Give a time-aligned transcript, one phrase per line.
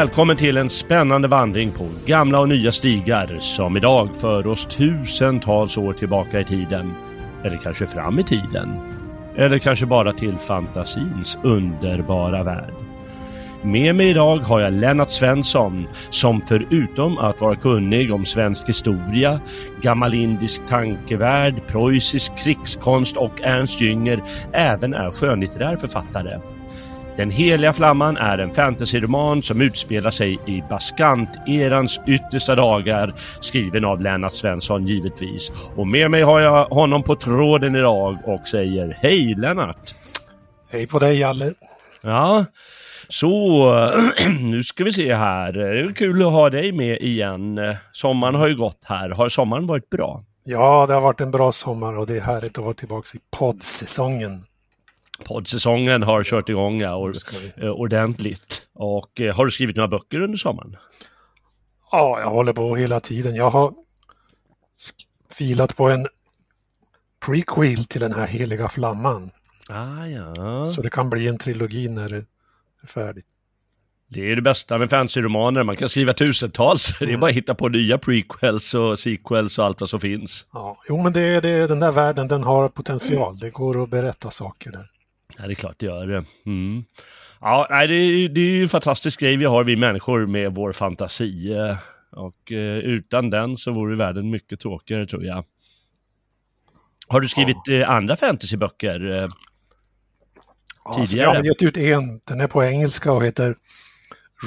[0.00, 5.76] Välkommen till en spännande vandring på gamla och nya stigar som idag för oss tusentals
[5.76, 6.94] år tillbaka i tiden.
[7.44, 8.80] Eller kanske fram i tiden.
[9.36, 12.74] Eller kanske bara till fantasins underbara värld.
[13.62, 19.40] Med mig idag har jag Lennart Svensson som förutom att vara kunnig om svensk historia,
[19.82, 26.38] gammal indisk tankevärld, preussisk krigskonst och Ernst Jünger även är skönlitterär författare.
[27.16, 34.00] Den heliga flamman är en fantasyroman som utspelar sig i Baskant-erans yttersta dagar, skriven av
[34.00, 35.52] Lennart Svensson givetvis.
[35.76, 39.94] Och med mig har jag honom på tråden idag och säger Hej Lennart!
[40.70, 41.52] Hej på dig Jalle!
[42.02, 42.44] Ja,
[43.08, 43.92] så
[44.40, 45.52] nu ska vi se här.
[45.52, 47.60] Det är kul att ha dig med igen.
[47.92, 49.12] Sommaren har ju gått här.
[49.16, 50.24] Har sommaren varit bra?
[50.44, 53.20] Ja, det har varit en bra sommar och det är härligt att vara tillbaka i
[53.38, 54.42] poddsäsongen.
[55.24, 58.62] Poddsäsongen har kört igång ja, vi- eh, ordentligt.
[58.74, 60.76] Och eh, har du skrivit några böcker under sommaren?
[61.92, 63.34] Ja, jag håller på hela tiden.
[63.34, 63.74] Jag har
[65.38, 66.06] filat på en
[67.26, 69.30] prequel till den här heliga flamman.
[69.68, 70.66] Ah, ja.
[70.66, 72.16] Så det kan bli en trilogi när det
[72.82, 73.26] är färdigt.
[74.08, 75.62] Det är det bästa med fantasyromaner.
[75.62, 76.94] Man kan skriva tusentals.
[76.98, 80.46] Det är bara att hitta på nya prequels och sequels och allt vad som finns.
[80.52, 83.38] Ja, jo, men det, det, den där världen den har potential.
[83.38, 84.86] Det går att berätta saker där.
[85.40, 86.24] Ja, det är klart det gör det.
[86.46, 86.84] Mm.
[87.40, 90.54] Ja, nej, det, är- det är ju en fantastisk grej vi har, vi människor, med
[90.54, 91.54] vår fantasi.
[92.12, 95.44] Och eh, utan den så vore världen mycket tråkigare, tror jag.
[97.08, 99.10] Har du skrivit eh, andra fantasyböcker?
[99.10, 99.26] eh?
[100.84, 101.28] Ja, så Tidigare.
[101.30, 102.20] jag har gett ut en.
[102.24, 103.54] Den är på engelska och heter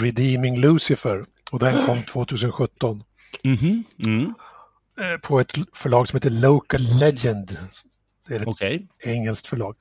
[0.02, 1.26] Redeeming Lucifer.
[1.52, 3.00] Och den kom 2017.
[3.44, 4.22] Mhm, mm,
[5.02, 7.48] eh, på ett förlag som heter Local Legend.
[8.30, 8.88] Det är ett okej.
[9.06, 9.76] engelskt förlag.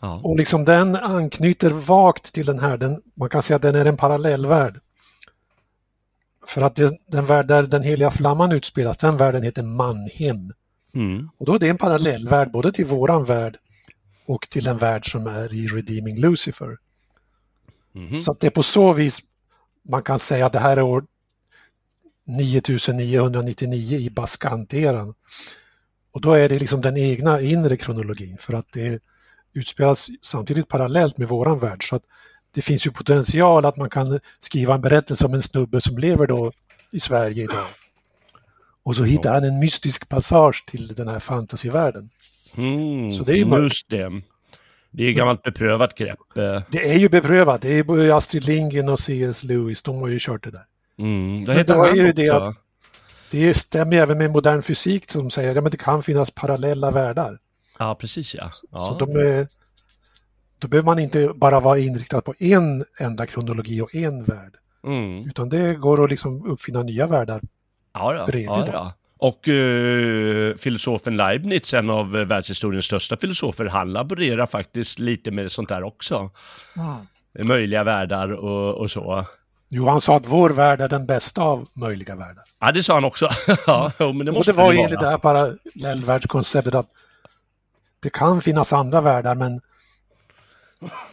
[0.00, 0.20] Ja.
[0.24, 2.76] Och liksom den anknyter vagt till den här.
[2.76, 4.80] Den, man kan säga att den är en parallellvärld.
[6.46, 10.52] För att det, den värld där den heliga flamman utspelas, den världen heter Manhem.
[10.94, 13.56] Mm, Och då är det en parallellvärld både till våran värld
[14.26, 16.76] och till den värld som är i Redeeming Lucifer.
[17.92, 18.16] mhm.
[18.16, 19.18] Så att det är på så vis
[19.88, 21.04] man kan säga att det här är år
[22.24, 25.14] 9999 i Baskanteran.
[26.12, 29.02] Och då är det liksom den egna inre kronologin för att det
[29.54, 31.88] utspelas samtidigt parallellt med våran värld.
[31.88, 32.02] Så att
[32.54, 36.26] det finns ju potential att man kan skriva en berättelse om en snubbe som lever
[36.26, 36.52] då
[36.92, 37.66] i Sverige idag.
[38.82, 42.08] Och så hittar han en mystisk passage till den här fantasyvärlden.
[42.56, 44.22] Mm, Så det är ju just det.
[44.90, 46.18] Det är ett gammalt beprövat grepp.
[46.38, 46.62] eh.
[46.70, 47.62] Det är ju beprövat.
[47.62, 49.44] Det är både Astrid Lindgren och C.S.
[49.44, 49.82] Lewis.
[49.82, 50.62] De har ju kört det där.
[50.98, 52.56] Mm, vad Men då är ju det att-
[53.30, 56.30] Det stämmer ju även med modern fysik som säger att ja, men det kan finnas
[56.30, 57.38] parallella världar.
[57.78, 58.50] Ja, precis ja.
[58.70, 58.78] ja.
[58.78, 59.48] Så de är,
[60.58, 64.54] då behöver man inte bara vara inriktad på en enda kronologi och en värld.
[64.84, 65.26] mm.
[65.28, 67.40] Utan det går att liksom uppfinna nya världar.
[67.92, 68.26] Ja, då.
[68.26, 68.92] bredvid ja, då.
[69.20, 75.68] Och eh, filosofen Leibniz, en av världshistoriens största filosofer, han laborerar faktiskt lite med sånt
[75.68, 76.30] där också.
[77.44, 79.24] Möjliga världar och, och så.
[79.70, 82.44] Jo, han sa att vår värld är den bästa av möjliga världar.
[82.60, 83.28] Ja, det sa han också.
[83.66, 86.86] ja, men det och måste det var ju enligt det här parallellvärldskonceptet att
[88.00, 89.60] det kan finnas andra världar men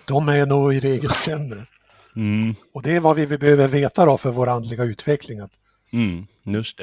[0.07, 1.65] de är nog i regel sämre.
[2.15, 5.39] Mm, Och det är vad vi behöver veta då för vår andliga utveckling.
[5.39, 5.51] Att
[5.93, 6.27] mm,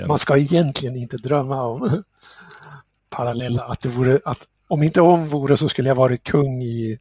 [0.09, 2.03] man ska egentligen inte drömma om
[3.11, 6.99] parallella, att det vore, att om inte om vore så skulle jag varit kung i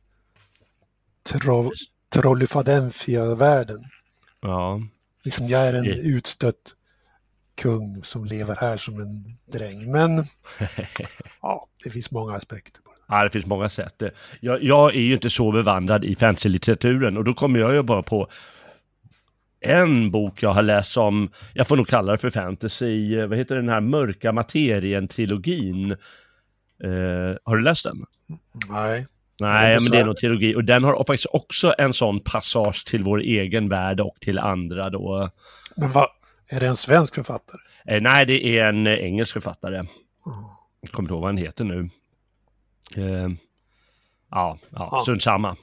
[1.32, 1.72] tro,
[2.16, 3.84] Trollyfadenfia-världen.
[4.42, 4.82] Ja.
[5.24, 6.76] Liksom jag är en utstött
[7.56, 9.92] kung som lever här som en dräng.
[9.92, 10.26] Men
[11.42, 12.91] ja, det finns många aspekter på.
[13.12, 14.04] Ja, det finns många sätt.
[14.40, 18.04] Jag, jag är ju inte så bevandrad i fantasy-litteraturen och då kommer jag ju bara
[18.04, 18.28] på
[19.60, 23.56] en bok jag har läst som, jag får nog kalla det för fantasy, vad heter
[23.56, 25.92] den här Mörka materien-trilogin?
[26.84, 28.06] Eh, har du läst den?
[28.70, 29.08] Nej.
[29.40, 33.04] Nej, men det är nog trilogi och den har faktiskt också en sån passage till
[33.04, 35.30] vår egen värld och till andra då.
[35.78, 36.08] Men vad,
[36.50, 37.62] är det en svensk författare?
[37.86, 39.76] Eh, nej, det är en eh, engelsk författare.
[39.76, 39.90] Mm.
[40.82, 41.90] Jag kommer inte ihåg vad han heter nu.
[42.98, 43.30] Eh,
[44.32, 45.56] ja, ja, strunt samma.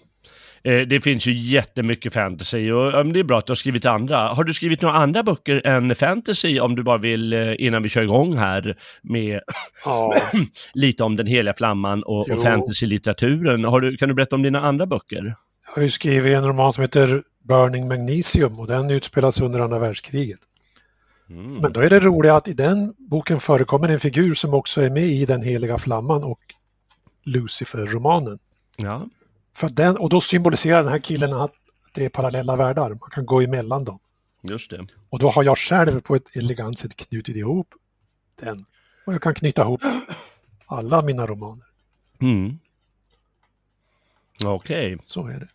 [0.65, 4.29] Eh, det finns ju jättemycket fantasy och det är bra att du har skrivit andra.
[4.29, 7.89] Har du skrivit några andra böcker än fantasy om du bara vill eh, innan vi
[7.89, 9.41] kör igång här med
[9.85, 10.15] ja.
[10.75, 13.81] lite om den heliga flamman och, och fantasy-litteraturen.
[13.81, 15.35] Du, kan du berätta om dina andra böcker?
[15.67, 19.79] Jag har ju skrivit en roman som heter Burning Magnesium och den utspelas under andra
[19.79, 20.39] världskriget.
[21.31, 21.55] Mm.
[21.55, 24.91] Men då är det roliga att i den boken förekommer en figur som också är
[24.91, 26.41] med i Den heliga flamman och
[27.29, 28.39] Lucifer-romanen.
[28.77, 29.09] Ja.
[29.55, 31.53] För den, och då symboliserar den här killen att
[31.95, 33.99] det är parallella världar, man kan gå emellan dem.
[34.43, 34.87] Just det.
[35.11, 37.75] Och då har jag själv på ett elegant sätt knutit ihop
[38.41, 38.65] den.
[39.07, 39.83] Och jag kan knyta ihop
[40.67, 41.65] alla mina romaner.
[42.21, 42.59] Mm.
[44.45, 44.87] Okej.
[44.87, 44.99] Okay.
[45.05, 45.49] Så är det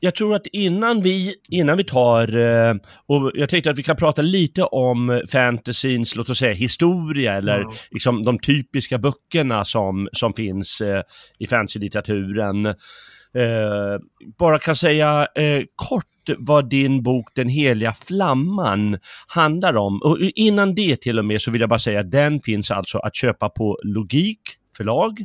[0.00, 2.74] jag tror att innan vi, innan vi tar, eh,
[3.06, 7.60] och jag tänkte att vi kan prata lite om fantasyns, låt oss säga historia eller
[7.60, 7.72] mm.
[7.90, 11.02] liksom de typiska böckerna som, som finns eh,
[11.38, 12.66] i fantasy-litteraturen.
[13.36, 14.00] Eh,
[14.38, 16.04] bara kan säga eh, kort
[16.38, 18.98] vad din bok Den heliga flamman
[19.28, 20.02] handlar om.
[20.02, 22.98] Och innan det till och med så vill jag bara säga att den finns alltså
[22.98, 24.40] att köpa på Logik
[24.76, 25.24] förlag.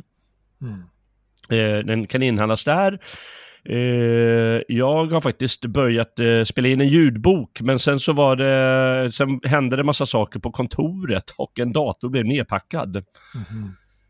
[0.62, 0.80] Mm.
[1.50, 2.98] Eh, den kan inhandlas där.
[3.64, 9.12] Eh, jag har faktiskt börjat eh, spela in en ljudbok, men sen så var det,
[9.12, 12.96] sen hände det massa saker på kontoret och en dator blev nedpackad.
[12.96, 13.04] Mm.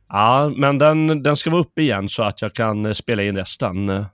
[0.09, 3.37] Ja, men den, den ska vara uppe igen så att jag kan eh, spela in
[3.37, 3.89] resten.
[3.89, 4.05] Mm.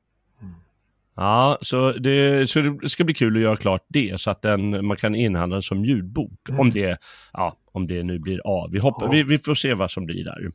[1.17, 4.87] Ja, så det, så det ska bli kul att göra klart det så att den,
[4.87, 6.49] man kan inhandla den som ljudbok.
[6.49, 6.61] Mm.
[6.61, 6.99] Om, det,
[7.32, 8.70] ja, om det nu blir av.
[8.70, 9.11] Vi, hoppas, ja.
[9.11, 10.50] vi, vi, får se vad som blir där.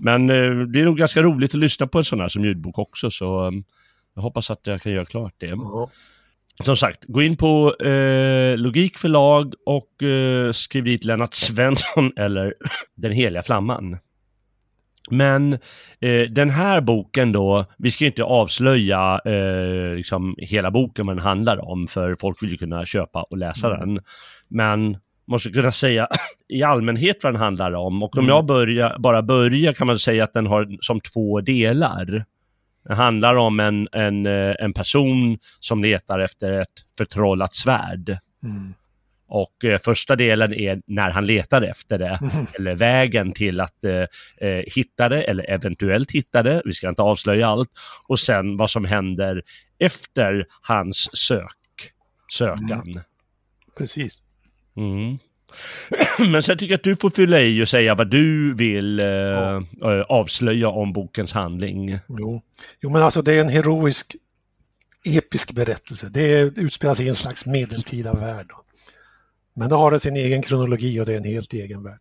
[0.00, 2.78] Men eh, det är nog ganska roligt att lyssna på en sån här som ljudbok
[2.78, 3.10] också.
[3.10, 3.52] Så
[4.14, 5.46] jag hoppas att jag kan göra klart det.
[5.46, 5.66] Mm.
[6.64, 12.54] Som sagt, gå in på eh, Logik förlag och eh, skriv dit Lennart Svensson eller
[12.94, 13.98] Den heliga flamman.
[15.10, 15.52] Men
[16.00, 21.24] eh, den här boken då, vi ska inte avslöja eh, liksom hela boken vad den
[21.24, 23.80] handlar om, för folk vill ju kunna köpa och läsa mm.
[23.80, 24.04] den.
[24.48, 24.96] Men
[25.26, 26.08] måste kunna säga
[26.48, 28.02] i allmänhet vad den handlar om.
[28.02, 28.34] Och om mm.
[28.34, 32.24] jag börjar, bara börjar kan man säga att den har som två delar.
[32.84, 38.18] Det handlar om en, en, eh, en person som letar efter ett förtrollat svärd.
[38.42, 38.74] Mm.
[39.26, 42.46] Och eh, första delen är när han letar efter det, mm.
[42.58, 46.62] eller vägen till att eh, eh, hitta det, eller eventuellt hitta det.
[46.64, 47.70] Vi ska inte avslöja allt.
[48.08, 49.42] Och sen vad som händer
[49.78, 51.92] efter hans sök,
[52.32, 52.82] sökan.
[52.86, 53.02] Mm.
[53.78, 54.22] Precis.
[54.76, 55.18] Mm.
[56.18, 59.06] Men sen tycker jag att du får fylla i och säga vad du vill eh,
[59.06, 59.56] ja.
[59.82, 61.98] Eh, avslöja om bokens handling.
[62.08, 62.42] Jo.
[62.80, 64.16] jo, men alltså det är en heroisk,
[65.04, 66.08] episk berättelse.
[66.08, 68.50] Det utspelar sig i en slags medeltida värld.
[69.54, 72.00] Men det har sin egen kronologi och det är en helt egen värld.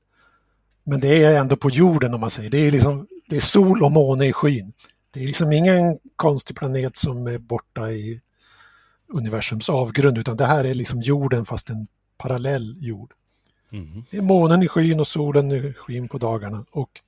[0.83, 2.49] Men det är ändå på jorden om man säger.
[2.49, 4.73] Det är, liksom, det är sol och måne i skyn.
[5.13, 8.21] Det är liksom ingen konstig planet som är borta i
[9.13, 11.87] universums avgrund utan det här är liksom jorden fast en
[12.17, 13.13] parallell jord.
[13.73, 14.03] Mm.
[14.09, 16.65] Det är månen i skyn och solen i skyn på dagarna.
[16.71, 17.01] Och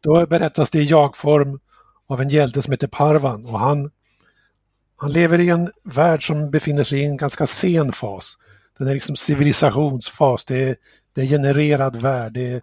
[0.00, 1.60] då berättas det i jagform
[2.06, 3.90] av en hjälte som heter Parvan och han,
[4.96, 8.38] han lever i en värld som befinner sig i en ganska sen fas.
[8.78, 10.76] Den är liksom civilisationsfas, det är,
[11.14, 12.32] det är genererad värld.
[12.32, 12.62] Det är,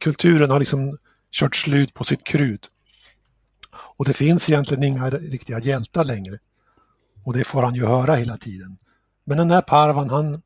[0.00, 0.98] kulturen har liksom
[1.32, 2.70] kört slut på sitt krut.
[3.96, 6.38] Och det finns egentligen inga riktiga hjältar längre.
[7.24, 8.78] Och det får han ju höra hela tiden.
[9.24, 10.42] Men den här Parvan, han,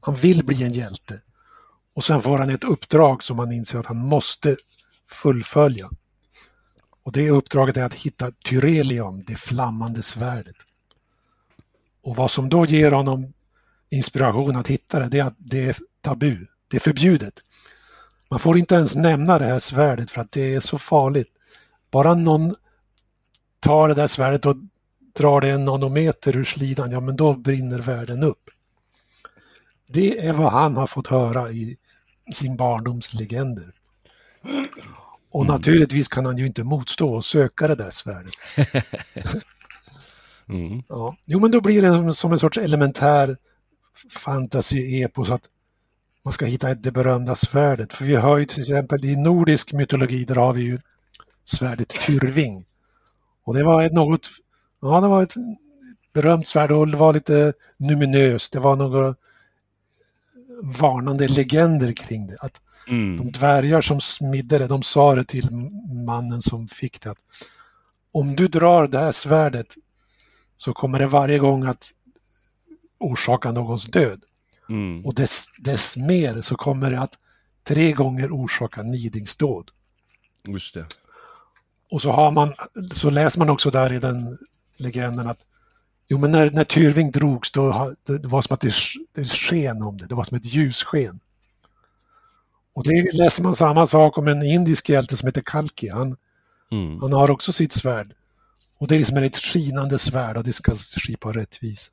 [0.00, 1.20] han vill bli en hjälte.
[1.94, 4.56] Och sen får han ett uppdrag som han inser att han måste
[5.10, 5.90] fullfölja.
[7.02, 10.56] Och det uppdraget är att hitta Tyrelion, det flammande svärdet.
[12.02, 13.32] Och vad som då ger honom
[13.90, 17.34] inspiration att hitta det, det är att det är tabu, det är förbjudet.
[18.30, 21.30] Man får inte ens nämna det här svärdet för att det är så farligt.
[21.90, 22.54] Bara någon
[23.60, 24.56] tar det där svärdet och
[25.16, 28.50] drar det en nanometer ur slidan, ja men då brinner världen upp.
[29.86, 31.76] Det är vad han har fått höra i
[32.32, 33.72] sin barndoms legender.
[35.30, 35.52] Och mm.
[35.52, 38.34] naturligtvis kan han ju inte motstå och söka det där svärdet.
[40.48, 40.82] mm.
[40.88, 41.16] ja.
[41.26, 43.36] Jo, men då blir det som en sorts elementär
[44.10, 45.48] fantasy-epos att
[46.24, 47.92] man ska hitta det berömda svärdet.
[47.92, 50.78] För vi har ju till exempel i nordisk mytologi, där har vi ju
[51.44, 52.66] svärdet Tyrving.
[53.44, 54.28] Och det var ett något,
[54.82, 55.34] ja det var ett
[56.12, 58.52] berömt svärd och det var lite numinöst.
[58.52, 59.14] Det var några
[60.62, 62.36] varnande legender kring det.
[62.40, 63.16] Att Mm.
[63.16, 65.50] de dvärgar som smidde det, de sa det till
[66.06, 67.18] mannen som fick det att
[68.12, 69.74] om du drar det här svärdet
[70.56, 71.90] så kommer det varje gång att
[73.00, 74.22] orsaka någons död.
[74.68, 75.06] Mm.
[75.06, 77.14] Och dess, dess mer så kommer det att
[77.62, 79.70] tre gånger orsaka nidingsdåd.
[80.48, 80.86] Just det.
[81.90, 82.54] Och så, har man,
[82.92, 84.38] så läser man också där i den
[84.78, 85.46] legenden att
[86.08, 88.72] jo, men när, när Tyrving drogs då det var som att det,
[89.14, 91.20] det sken om det, det var som ett ljussken.
[92.74, 95.88] Och det läser man samma sak om en indisk hjälte som heter Kalki.
[95.88, 96.16] Han,
[96.74, 96.98] Mm.
[97.00, 98.12] han har också sitt svärd.
[98.78, 101.92] Och det är liksom ett skinande svärd och det ska skipa rättvisa.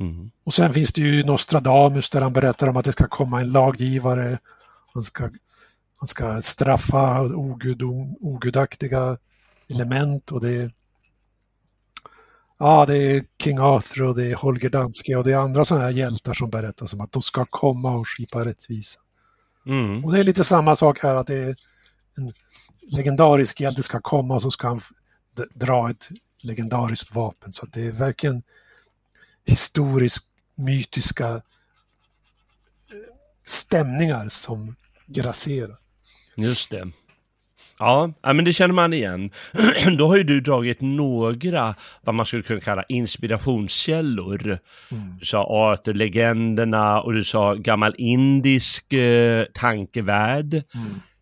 [0.00, 0.30] Mm.
[0.44, 3.52] Och sen finns det ju Nostradamus där han berättar om att det ska komma en
[3.52, 4.38] laggivare.
[4.94, 5.30] Han ska,
[6.00, 9.16] han ska straffa ogudom, ogudaktiga
[9.70, 10.72] element och det
[12.64, 15.84] Ja, det är King Arthur och det är Holger Danske och det är andra sådana
[15.84, 19.00] här hjältar som berättar om att de ska komma och skipa rättvisa.
[19.66, 20.04] Mm.
[20.04, 21.56] Och det är lite samma sak här att det är
[22.16, 22.32] en
[22.82, 24.80] legendarisk hjälte ska komma och så ska han
[25.54, 26.08] dra ett
[26.42, 27.52] legendariskt vapen.
[27.52, 28.42] Så det är verkligen
[29.44, 31.40] historiskt mytiska eh,
[33.42, 35.76] stämningar som grasserar.
[36.36, 36.92] Just det.
[37.78, 39.30] Ja, men det känner man igen.
[39.98, 44.58] Då har ju du dragit några, vad man skulle kunna kalla inspirationskällor.
[45.20, 50.54] Du sa Arthur-legenderna och du sa gammal indisk eh, tankevärld.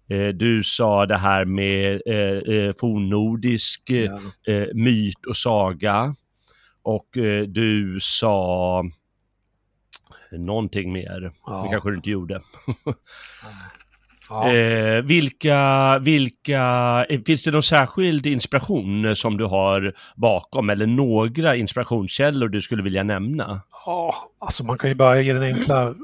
[0.09, 4.53] Eh, du sa det här med eh, eh, fornnordisk Ja.
[4.53, 6.15] eh, myt och saga.
[6.83, 8.85] Och eh, du sa
[10.33, 11.33] någonting mer.
[11.47, 11.63] Ja.
[11.63, 12.41] Det kanske du inte gjorde.
[14.35, 14.53] Ja.
[14.53, 16.63] Eh, vilka, vilka,
[17.09, 22.83] eh, finns det någon särskild inspiration som du har bakom eller några inspirationskällor du skulle
[22.83, 23.63] vilja nämna?
[23.87, 25.95] Ja, alltså man kan ju börja i den enkla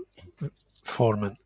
[0.85, 1.37] formen.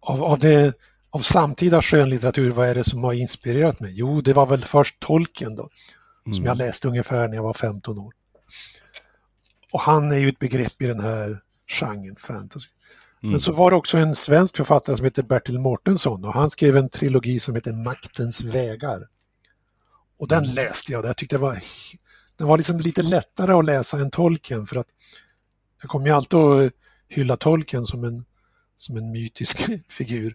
[0.00, 0.74] Av, av, det,
[1.10, 3.92] av samtida skönlitteratur, vad är det som har inspirerat mig?
[3.94, 5.68] Jo, det var väl först Tolkien då,
[6.34, 8.12] som jag läste ungefär när jag var 15 år.
[9.72, 12.68] Och han är ju ett begrepp i den här genren, fantasy.
[13.20, 16.76] Men så var det också en svensk författare som heter Bertil Mårtensson och han skrev
[16.76, 19.08] en trilogi som heter Maktens vägar.
[20.18, 21.58] Och den läste jag, jag tyckte det var,
[22.36, 24.86] den var liksom lite lättare att läsa än Tolkien för att
[25.82, 26.72] jag kommer ju alltid att
[27.08, 28.24] hylla Tolkien som en,
[28.76, 29.58] som en mytisk
[29.88, 30.34] figur.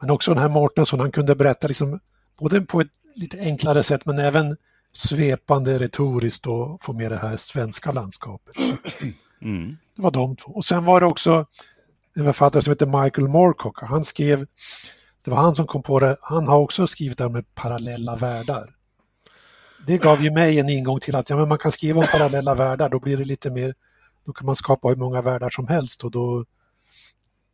[0.00, 2.00] Men också den här Mårtensson, han kunde berätta liksom,
[2.38, 4.56] både på ett lite enklare sätt men även
[4.92, 8.56] svepande retoriskt och få med det här svenska landskapet.
[9.42, 9.76] Mm.
[9.96, 10.52] det var de två.
[10.52, 11.46] Och sen var det också
[12.16, 13.82] en författare som heter Michael Moorcock.
[13.82, 14.46] Han skrev,
[15.24, 18.16] det var han som kom på det, han har också skrivit det här med parallella
[18.16, 18.74] världar.
[19.86, 22.54] Det gav ju mig en ingång till att ja, men man kan skriva om parallella
[22.54, 23.74] världar, då blir det lite mer,
[24.24, 26.44] då kan man skapa hur många världar som helst och då,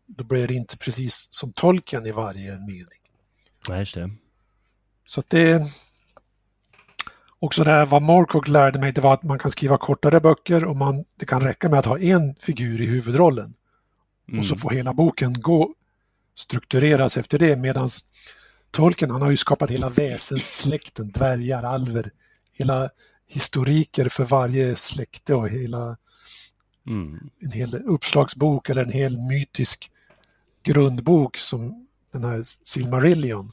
[0.06, 3.00] då blir det inte precis som tolken i varje mening.
[3.68, 4.10] Nej, just det.
[5.06, 5.62] Så att det...
[7.38, 10.64] Också det här vad Moorcock lärde mig, det var att man kan skriva kortare böcker
[10.64, 13.54] och man, det kan räcka med att ha en figur i huvudrollen.
[14.38, 15.74] Och så får hela boken gå
[16.34, 17.88] struktureras efter det medan
[18.70, 22.10] Tolkien han har ju skapat hela väsenssläkten, dvärgar, alver,
[22.52, 22.90] hela
[23.28, 25.96] historiker för varje släkte och hela
[26.86, 27.30] Mm.
[27.40, 29.90] en hel uppslagsbok eller en hel mytisk
[30.62, 33.52] grundbok som den här Silmarillion.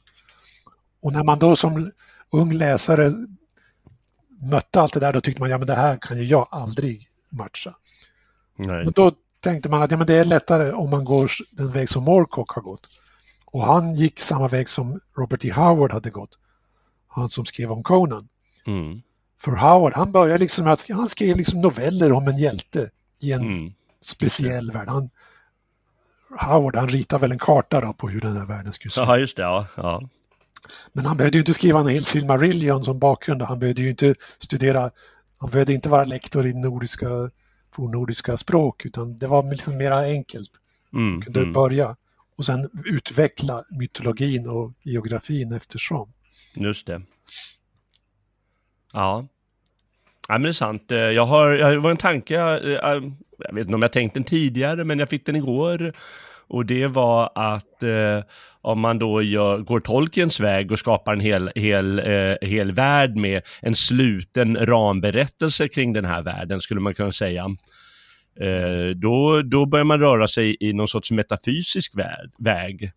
[1.00, 1.92] Och när man då som
[2.30, 3.10] ung läsare
[4.50, 7.06] mötte allt det där, då tyckte man ja men det här kan ju jag aldrig
[7.30, 7.74] matcha.
[8.56, 8.84] Nej.
[8.84, 9.12] Men då
[9.42, 12.50] tänkte man att ja, men det är lättare om man går den väg som Moorcock
[12.50, 12.86] har gått.
[13.44, 15.52] Och han gick samma väg som Robert E.
[15.52, 16.38] Howard hade gått.
[17.08, 18.28] Han som skrev om Conan.
[18.66, 19.02] Mm.
[19.40, 23.40] För Howard, han började liksom att han skrev liksom noveller om en hjälte i en
[23.42, 23.72] Mm.
[24.00, 24.88] speciell värld.
[24.88, 25.10] Han,
[26.40, 29.06] Howard, han ritade väl en karta då på hur den här världen skulle se ut.
[29.08, 29.42] Ja, just det.
[29.42, 29.66] Ja.
[29.76, 30.02] ja.
[30.92, 33.42] Men han behövde ju inte skriva en hel Silmarillion som bakgrund.
[33.42, 34.90] Han behövde ju inte studera,
[35.38, 37.06] han behövde inte vara lektor i nordiska,
[37.72, 40.50] fornnordiska språk, utan det var liksom mera enkelt.
[40.92, 41.22] Mm.
[41.22, 41.52] kunde Mm.
[41.52, 41.96] börja
[42.36, 46.12] och sen utveckla mytologin och geografin eftersom.
[46.56, 47.02] Just det.
[48.92, 49.26] Ja.
[50.28, 50.92] Ja, men det är sant.
[50.92, 53.02] Eh, Jag har, jag, var en tanke, jag, eh,
[53.38, 55.92] jag vet inte om jag tänkt den tidigare, men jag fick den igår.
[56.52, 58.24] Och det var att eh,
[58.60, 63.16] om man då gör, går Tolkiens väg och skapar en hel, hel, eh, hel värld
[63.16, 67.44] med en sluten ramberättelse kring den här världen, skulle man kunna säga.
[68.40, 72.92] Eh, då, då börjar man röra sig i någon sorts metafysisk värld, väg.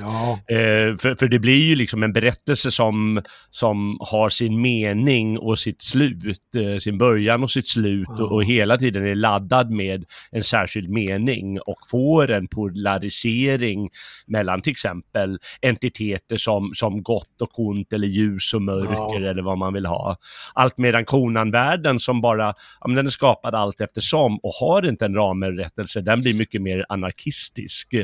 [0.00, 5.38] Ja, Eh, för, för det blir ju liksom en berättelse som, som har sin mening
[5.38, 9.70] och sitt slut, eh, sin början och sitt slut och, och hela tiden är laddad
[9.70, 13.90] med en särskild mening och får en polarisering
[14.26, 19.30] mellan till exempel entiteter som, som gott och ont eller ljus och mörker Ja.
[19.30, 20.16] eller vad man vill ha.
[20.54, 25.14] Allt medan Conan-världen som bara, ja, den är skapad allt eftersom och har inte en
[25.14, 27.94] ramberättelse, den blir mycket mer anarkistisk.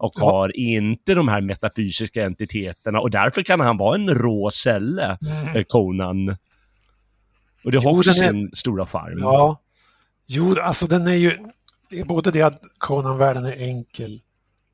[0.00, 0.24] Eh, och Ja.
[0.30, 5.18] har inte de här metafysiska entiteterna och därför kan han vara en rå celle,
[5.54, 6.28] eh, Conan.
[7.64, 9.18] Och det har Jo, också är- sin stora charm.
[9.20, 9.60] ja.
[10.28, 11.38] Jo, alltså den är ju...
[11.90, 14.20] Det är både det att Conan-världen är enkel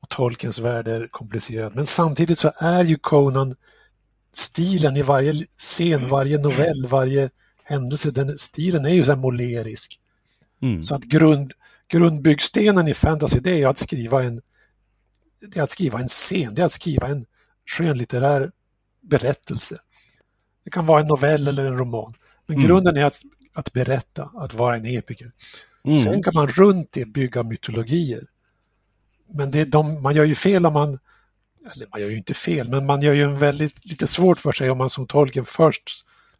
[0.01, 1.75] och Tolkiens värld är komplicerad.
[1.75, 3.55] Men samtidigt så är ju Conan
[4.31, 7.29] stilen i varje scen, varje novell, varje
[7.63, 9.99] händelse, den stilen är ju så här målerisk.
[10.61, 10.83] Mm.
[10.83, 11.51] Så att grund,
[11.87, 14.41] grundbyggstenen i fantasy det är ju att skriva en
[15.47, 17.25] det är att skriva en scen, det är att skriva en
[17.65, 18.51] skönlitterär
[19.01, 19.77] berättelse.
[20.63, 22.13] Det kan vara en novell eller en roman.
[22.45, 22.67] Men Mm.
[22.67, 23.21] grunden är att,
[23.55, 25.31] att berätta, att vara en epiker.
[25.85, 25.97] Mm.
[25.97, 28.21] Sen kan man runt det bygga mytologier.
[29.33, 30.99] Men det, är de, man gör ju fel om man,
[31.73, 34.51] eller man gör ju inte fel, men man gör ju en väldigt, lite svårt för
[34.51, 35.89] sig om man som Tolkien först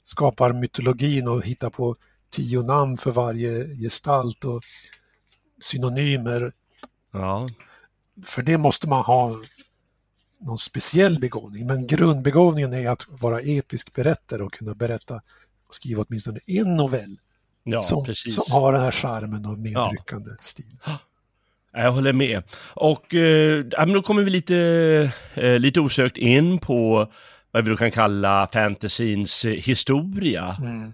[0.04, 1.96] skapar mytologin och hittar på
[2.30, 4.62] tio namn för varje gestalt och
[5.62, 6.54] synonymer.
[7.14, 7.46] Ja.
[8.26, 9.42] För det måste man ha
[10.40, 15.16] någon speciell begåvning, men grundbegåvningen är att vara episk berättare och kunna berätta
[15.68, 17.18] och skriva åtminstone en novell
[17.64, 18.36] ja, som, precis.
[18.36, 20.66] som har den här charmen och medryckande stil.
[21.76, 22.44] Jag håller med.
[22.74, 24.58] Och eh, ja, då kommer vi lite,
[25.34, 27.12] eh, lite osökt in på
[27.52, 30.58] vad vi då kan kalla fantasins historia.
[30.62, 30.94] Mm.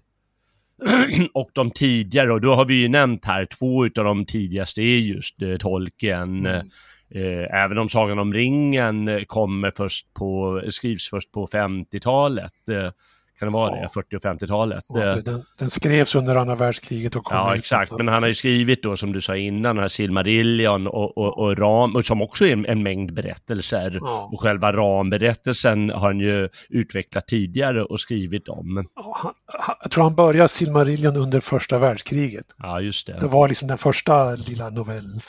[1.34, 5.00] och de tidigare, och då har vi ju nämnt här, två utav de tidigaste är
[5.00, 6.46] just eh, Tolkien.
[6.46, 6.70] Mm.
[7.16, 12.52] Eh, även om Sagan om ringen eh, kommer först på, skrivs först på 50-talet.
[12.72, 12.92] Eh,
[13.40, 13.82] kan det vara Ja.
[13.84, 13.90] det?
[13.94, 14.84] 40 och 50-talet?
[14.90, 17.92] Och Eh, det- Den, den skrevs under andra världskriget och kom Ja, ut exakt.
[17.98, 21.38] Men han har ju skrivit då, som du sa innan, den här Silmarillion och, och,
[21.38, 23.98] och Ram, och som också är en, en mängd berättelser.
[24.02, 24.30] Ja.
[24.34, 28.88] Och själva ramberättelsen har han ju utvecklat tidigare och skrivit om.
[28.96, 32.46] Ja, han, han, jag tror han började Silmarillion under första världskriget.
[32.58, 33.18] Ja, just det.
[33.20, 35.20] Det var liksom den första lilla novell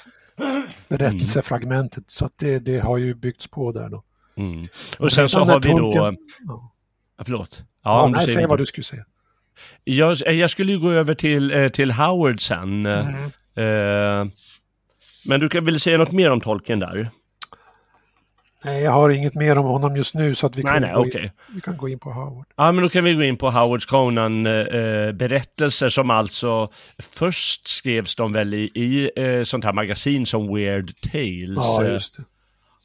[0.88, 4.02] berättelsefragmentet så att det, det har ju byggts på där då.
[4.36, 4.66] Mm.
[4.98, 5.78] Och sen så har vi då...
[5.78, 6.72] Tolkien- Ja.
[7.18, 7.62] Ja, förlåt.
[7.84, 9.04] Ja, du nej, säg vad du skulle säga.
[9.84, 12.86] Jag, jag skulle ju gå över till, eh, till Howard sen.
[12.86, 13.24] eh, Mm.
[14.26, 14.32] Eh,
[15.26, 17.10] men du kan väl säga något mer om tolken där?
[18.64, 20.92] Nej, jag har inget mer om honom just nu så att vi, Nej, kan, nej,
[20.94, 21.22] gå okej.
[21.24, 22.46] in, vi kan gå in på Howard.
[22.56, 26.68] Ja, men då kan vi gå in på Howards Conan-berättelser som alltså
[26.98, 31.56] först skrevs de väl i, i eh, sånt här magasin som Weird Tales.
[31.56, 32.22] Ja, eh, just det.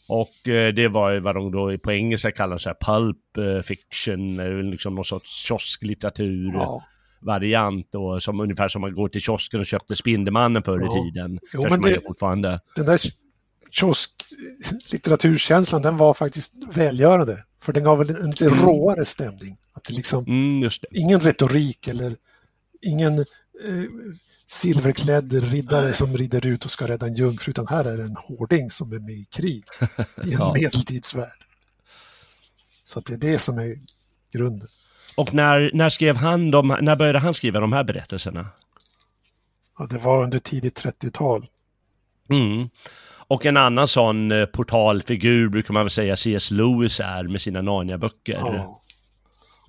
[0.10, 3.62] och eh, det var ju vad de då på engelska kallar så här pulp eh,
[3.64, 6.52] fiction, eh, liksom någon sorts kiosklitteratur.
[6.54, 6.84] Ja.
[7.22, 10.92] variant då, som ungefär som man går till kiosken och köpte Spindelmannen förr i Ja.
[10.94, 11.40] tiden.
[11.54, 12.60] Jo, men det- fortfarande.
[12.76, 12.98] Den där
[13.80, 17.44] kiosklitteraturkänslan, den var faktiskt välgörande.
[17.62, 19.58] För den gav väl en lite råare stämning.
[19.74, 22.16] Att det liksom, Mm, ingen retorik eller
[22.82, 23.26] ingen eh,
[24.46, 28.16] silverklädd riddare som rider ut och ska rädda en jungfru, utan här är det en
[28.16, 29.64] hårding som är med i krig
[30.00, 30.54] i en Ja.
[30.54, 31.46] medeltidsvärld.
[32.84, 33.80] Så det är det som är
[34.32, 34.70] grunden.
[35.18, 38.48] Och när, när skrev han de, när började han skriva de här berättelserna?
[39.80, 41.48] Ja, det var under tidigt 30-tal.
[42.30, 42.70] Mm.
[43.28, 46.52] Och en annan sån eh, portalfigur brukar man väl säga C.S.
[46.52, 48.34] Lewis är med sina Narnia-böcker.
[48.40, 48.82] Ja.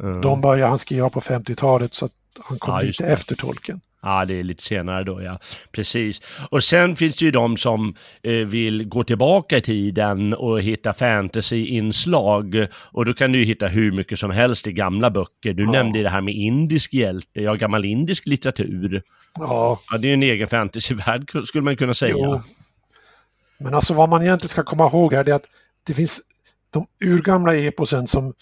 [0.03, 0.21] Mm.
[0.21, 2.13] De började han skriva på 50-talet så att
[2.49, 3.13] han kom Ja, lite det.
[3.13, 3.81] efter tolken.
[4.03, 5.39] Ja, det är lite senare då, ja.
[5.73, 6.23] Precis.
[6.51, 10.93] Och sen finns det ju de som eh, vill gå tillbaka i tiden och hitta
[10.93, 12.67] fantasy-inslag.
[12.93, 15.53] Och då kan du ju hitta hur mycket som helst i gamla böcker.
[15.53, 15.71] Du Ja.
[15.73, 19.03] nämnde det här med indisk hjälte, ja, gammal indisk litteratur.
[19.39, 22.15] Ja, Ja, det är ju en egen fantasyvärld skulle man kunna säga.
[22.19, 22.41] Jo.
[23.59, 25.47] Men alltså vad man egentligen ska komma ihåg här är att
[25.87, 26.21] det finns
[26.71, 28.35] de urgamla eposen som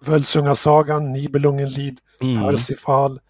[0.00, 2.42] Völsungasagan, Nibelungenlid, Mm.
[2.42, 3.20] Parsifal,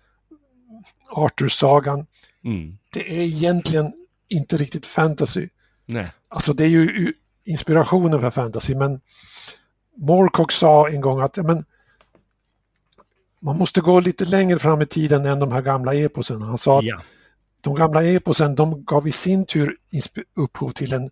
[1.11, 2.07] Arthursagan.
[2.45, 2.79] Mm.
[2.93, 3.93] Det är egentligen
[4.29, 5.49] inte riktigt fantasy.
[5.87, 6.13] Nej.
[6.29, 7.13] Alltså det är ju
[7.45, 9.01] inspirationen för fantasy men
[9.97, 11.65] Moorcock sa en gång att men,
[13.41, 16.43] man måste gå lite längre fram i tiden än de här gamla eposen.
[16.43, 17.01] Han sa att Ja.
[17.63, 19.77] De gamla eposen de gav i sin tur
[20.37, 21.09] upphov till en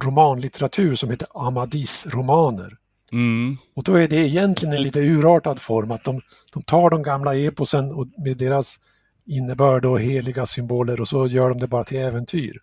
[0.00, 2.76] romanlitteratur som heter Amadis-romaner.
[3.12, 3.56] Mm.
[3.76, 6.20] Och då är det egentligen en lite urartad form att de,
[6.54, 8.80] de tar de gamla eposen och med deras
[9.26, 12.58] innebörd och heliga symboler och så gör de det bara till äventyr.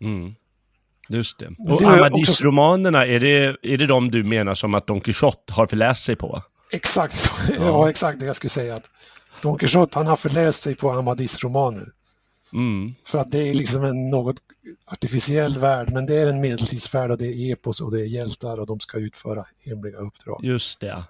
[0.00, 0.34] Mm.
[1.08, 1.46] Just det.
[1.46, 5.00] Och det är också- Amadis-romanerna, är det, är det de du menar som att Don
[5.00, 6.42] Quijote har förläst sig på?
[6.72, 7.90] Exakt, ja.
[7.90, 8.74] exakt det jag skulle säga.
[8.74, 8.90] Att
[9.42, 11.88] Don Quijote han har förläst sig på Amadis-romaner.
[12.52, 12.94] Mm.
[13.06, 14.36] För att det är liksom en något
[14.86, 18.60] artificiell värld, men det är en medeltidsvärld och det är epos och det är hjältar
[18.60, 20.40] och de ska utföra hemliga uppdrag.
[20.44, 21.04] Just det.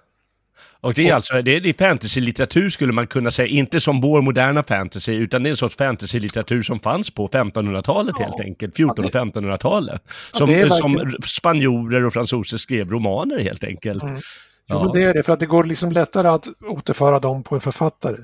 [0.81, 4.63] Och det är alltså, det är, fantasy-litteratur skulle man kunna säga, inte som vår moderna
[4.63, 8.25] fantasy, utan det är en sorts fantasy-litteratur som fanns på 1500-talet Ja.
[8.25, 10.01] helt enkelt, 1400 och 1500-talet.
[10.33, 14.03] Ja, Som, det är som spanjorer och fransoser skrev romaner helt enkelt.
[14.03, 14.21] Mm.
[14.69, 14.91] Jo, Ja.
[14.93, 18.17] det är det, för att det går liksom lättare att återföra dem på en författare.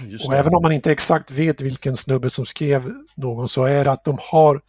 [0.00, 0.38] Just Och det.
[0.38, 4.04] även om man inte exakt vet vilken snubbe som skrev någon så är det att
[4.04, 4.60] de har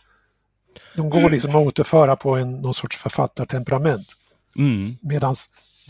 [0.95, 4.07] de går liksom att återföra på en, någon sorts författartemperament.
[4.57, 4.97] Mm.
[5.01, 5.35] Medan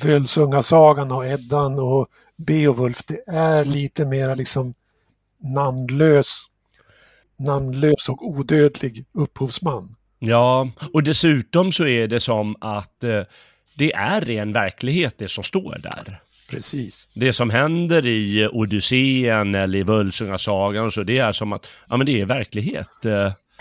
[0.04, 4.74] Völsungasagan och Eddan och Beowulf, det är lite mer liksom
[5.44, 6.42] namnlös,
[7.40, 9.96] namnlös och odödlig upphovsman.
[10.20, 13.22] Ja, och dessutom så är det som att eh,
[13.82, 16.20] det är ren verklighet det som står där.
[16.50, 17.10] Precis.
[17.14, 21.98] Det som händer i Odysseen eller i Völsungasagan och så, det är som att, ja
[21.98, 22.88] men det är verklighet.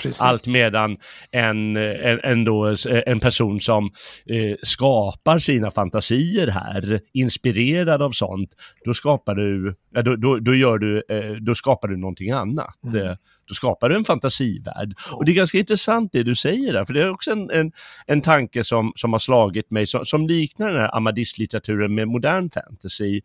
[0.03, 0.23] Precis.
[0.23, 0.97] Allt medan
[1.31, 2.75] en, en, en, då,
[3.07, 3.91] en person som
[4.27, 8.51] eh, skapar sina fantasier här, inspirerad av sånt,
[8.85, 12.85] då skapar du, då, då, då gör du, eh, då skapar du någonting annat.
[12.85, 13.07] Mm.
[13.07, 13.17] Eh,
[13.49, 14.95] Då skapar du en fantasivärld.
[15.13, 17.73] Och det är ganska intressant det du säger där, för det är också en, en,
[18.07, 22.51] en tanke som, som har slagit mig, som, som liknar den här Amadis-litteraturen med modern
[22.51, 23.21] fantasy.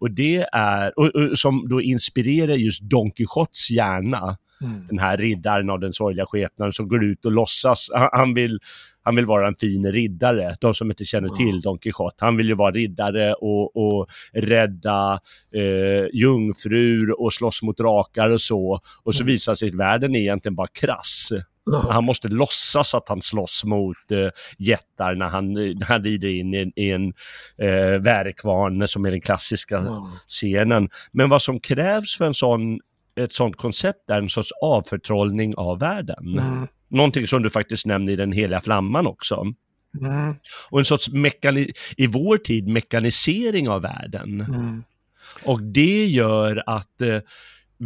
[0.00, 4.86] Och det är, och, och, som då inspirerar just Don Quijotes hjärna Mm.
[4.88, 8.58] den här riddaren av den sorgliga skepnaden som går ut och låtsas, han, han vill
[9.06, 12.16] han vill vara en fin riddare, de som inte känner till Don Quijote.
[12.24, 15.20] Han vill ju vara riddare och, och rädda
[15.54, 18.80] eh, jungfrur och slåss mot drakar och så.
[19.02, 19.32] Och så Mm.
[19.32, 21.28] visar sig att världen är egentligen bara krass.
[21.88, 26.54] Han måste låtsas att han slåss mot eh, jättar när han, när han rider in
[26.54, 27.12] i, i en
[27.58, 30.08] eh, värkvarn som är den klassiska Ja.
[30.28, 30.88] scenen.
[31.12, 32.80] Men vad som krävs för en sån,
[33.16, 36.38] ett sånt koncept är en sorts avförtrollning av världen.
[36.38, 36.66] Mm.
[36.88, 39.44] Någonting som du faktiskt nämner i den heliga flamman också.
[40.00, 40.34] Mm.
[40.70, 41.08] Och en sorts
[41.96, 44.40] i vår tid mekanisering av världen.
[44.40, 44.84] Mm.
[45.46, 47.18] Och det gör att eh,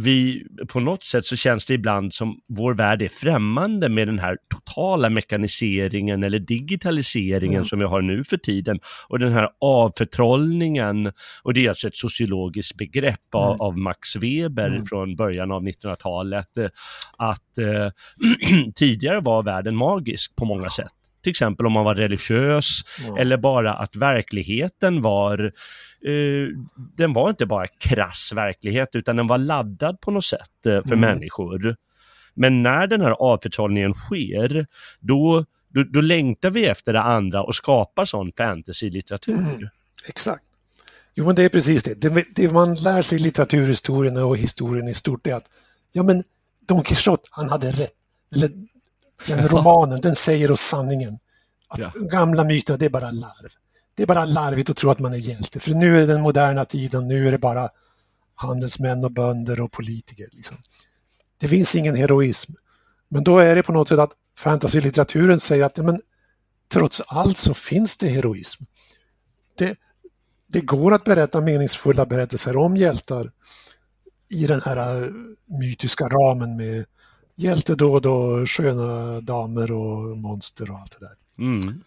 [0.03, 4.19] vi, på något sätt så känns det ibland som vår värld är främmande med den
[4.19, 7.65] här totala mekaniseringen eller digitaliseringen Mm.
[7.65, 8.79] som vi har nu för tiden.
[9.09, 11.11] Och den här avförtrollningen,
[11.43, 13.61] och det är alltså ett sociologiskt begrepp av, Mm.
[13.61, 14.85] av Max Weber Mm.
[14.85, 16.69] från början av 1900-talet, eh,
[17.17, 17.91] att eh,
[18.75, 20.91] tidigare var världen magisk på många sätt.
[21.23, 23.17] Till exempel om man var religiös, Ja.
[23.19, 25.43] eller bara att verkligheten var,
[26.05, 26.47] eh,
[26.97, 30.93] den var inte bara krass verklighet, utan den var laddad på något sätt eh, för
[30.93, 30.99] Mm.
[30.99, 31.75] människor.
[32.33, 34.65] Men när den här avförtrollningen sker,
[34.99, 39.33] då, då, då längtar vi efter det andra och skapar sån fantasy-litteratur.
[39.37, 39.67] Mm.
[40.07, 40.43] Exakt.
[41.15, 42.01] Jo, men det är precis det.
[42.01, 42.25] det.
[42.35, 45.49] Det man lär sig i litteraturhistorien och historien i stort är att
[45.91, 46.23] ja, men
[46.67, 47.93] Don Quijote, han hade rätt.
[48.35, 48.49] Eller
[49.27, 51.19] den romanen, den säger oss sanningen.
[51.67, 51.91] Att Ja.
[51.95, 53.49] gamla myterna, det är bara larv.
[53.95, 55.59] Det är bara larvigt att tro att man är hjälte.
[55.59, 57.69] För nu är det den moderna tiden, nu är det bara
[58.35, 60.27] handelsmän och bönder och politiker.
[60.31, 60.57] Liksom.
[61.37, 62.53] Det finns ingen heroism.
[63.09, 66.01] Men då är det på något sätt att fantasy-litteraturen säger att men,
[66.73, 68.63] trots allt så finns det heroism.
[69.57, 69.77] Det,
[70.47, 73.31] det går att berätta meningsfulla berättelser om hjältar
[74.29, 75.09] i den här äh,
[75.59, 76.85] mytiska ramen med
[77.39, 81.45] hjältedåd och sköna damer och monster och allt det där.
[81.45, 81.83] Mm.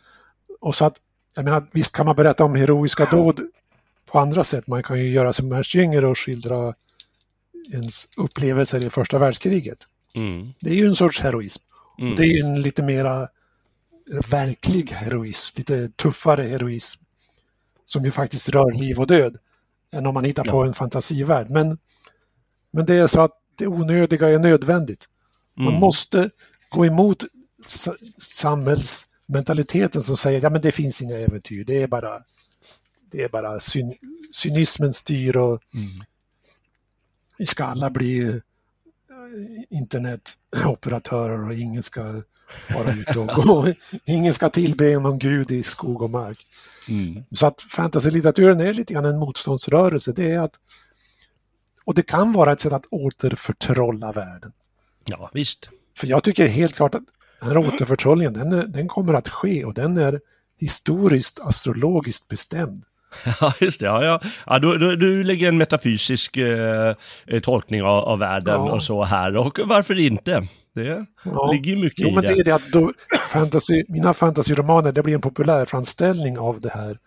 [0.61, 0.97] Och så att,
[1.37, 3.41] jag menar, visst kan man berätta om heroiska dåd
[4.07, 4.67] på andra sätt.
[4.67, 6.75] Man kan ju göra som Ernst Jünger och skildra
[7.73, 9.79] ens upplevelser i första världskriget.
[10.15, 10.53] Mm.
[10.61, 11.63] Det är ju en sorts heroism.
[11.99, 12.17] Mm.
[12.17, 13.29] Det är ju en lite mera
[14.31, 17.03] verklig heroism, lite tuffare heroism.
[17.85, 19.37] Som ju faktiskt rör liv och död.
[19.93, 21.51] Än om man hittar på en fantasivärld.
[21.51, 21.79] Men,
[22.71, 25.09] men det är så att det onödiga är nödvändigt.
[25.57, 25.81] Man Mm.
[25.81, 26.31] måste
[26.71, 27.25] gå emot
[27.67, 32.23] sa- samhällsmentaliteten som säger ja men det finns inga äventyr, det är bara,
[33.11, 33.95] det är bara syn,
[34.33, 35.61] cynismen styr och
[37.39, 38.35] vi ska alla bli eh,
[39.71, 42.23] internetoperatörer och ingen ska
[42.75, 43.73] vara ute och gå.
[44.05, 46.47] Ingen ska tillbe någon gud i skog och mark.
[46.89, 47.25] Mm.
[47.33, 50.13] Så att fantasy-litteraturen är lite grann en motståndsrörelse.
[50.13, 50.55] Det är att,
[51.85, 54.53] och det kan vara ett sätt att återförtrolla världen.
[55.05, 55.69] Ja, visst.
[55.99, 57.03] För jag tycker helt klart att
[57.41, 60.21] den här återförtrollningen, den, är, den kommer att ske och den är
[60.61, 62.85] historiskt, astrologiskt bestämd.
[63.41, 63.87] Ja, just det.
[63.87, 64.21] Ja, ja.
[64.47, 66.95] Ja, du, du, du lägger en metafysisk eh,
[67.43, 68.73] tolkning av, av världen Ja.
[68.73, 69.37] och så här.
[69.37, 70.49] Och varför inte?
[70.75, 71.51] Det ja.
[71.53, 72.31] ligger mycket jo, i men det.
[72.31, 72.93] är det att då,
[73.29, 76.99] fantasy, mina fantasyromaner, det blir en populärframställning av det här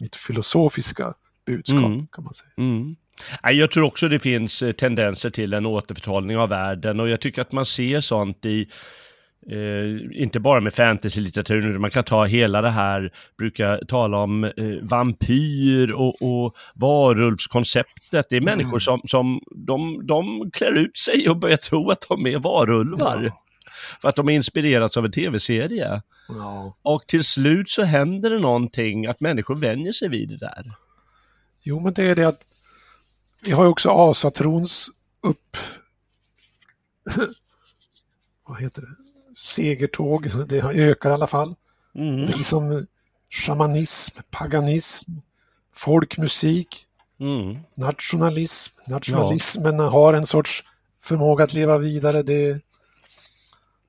[0.00, 1.14] mitt filosofiska
[1.46, 2.06] budskap, mm.
[2.06, 2.50] kan man säga.
[2.58, 2.96] Mm.
[3.42, 7.42] Jag tror också det finns eh, tendenser till en återförtalning av världen och jag tycker
[7.42, 8.68] att man ser sånt i
[9.46, 14.52] Eh, inte bara med fantasy-litteraturen, man kan ta hela det här, brukar tala om eh,
[14.82, 18.26] vampyr och, och varulvskonceptet.
[18.28, 18.58] Det är mm.
[18.58, 23.22] människor som, som de, de klär ut sig och börjar tro att de är varulvar.
[23.24, 23.40] Ja.
[24.00, 26.02] För att de är inspirerats av en tv-serie.
[26.28, 26.76] Ja.
[26.82, 30.72] Och till slut så händer det någonting, att människor vänjer sig vid det där.
[31.62, 32.49] Jo, men det är det att
[33.40, 34.90] vi har ju också asatrons
[35.22, 35.56] upp...
[38.46, 39.10] Vad heter det?
[39.40, 41.54] segertåg, det ökar i alla fall.
[41.94, 42.26] Mm.
[42.26, 42.86] Det är liksom
[43.30, 45.10] shamanism, paganism,
[45.74, 46.86] folkmusik,
[47.20, 47.58] mm.
[47.76, 48.74] nationalism.
[48.86, 49.88] Nationalismen ja.
[49.88, 50.64] har en sorts
[51.02, 52.22] förmåga att leva vidare.
[52.22, 52.60] Det,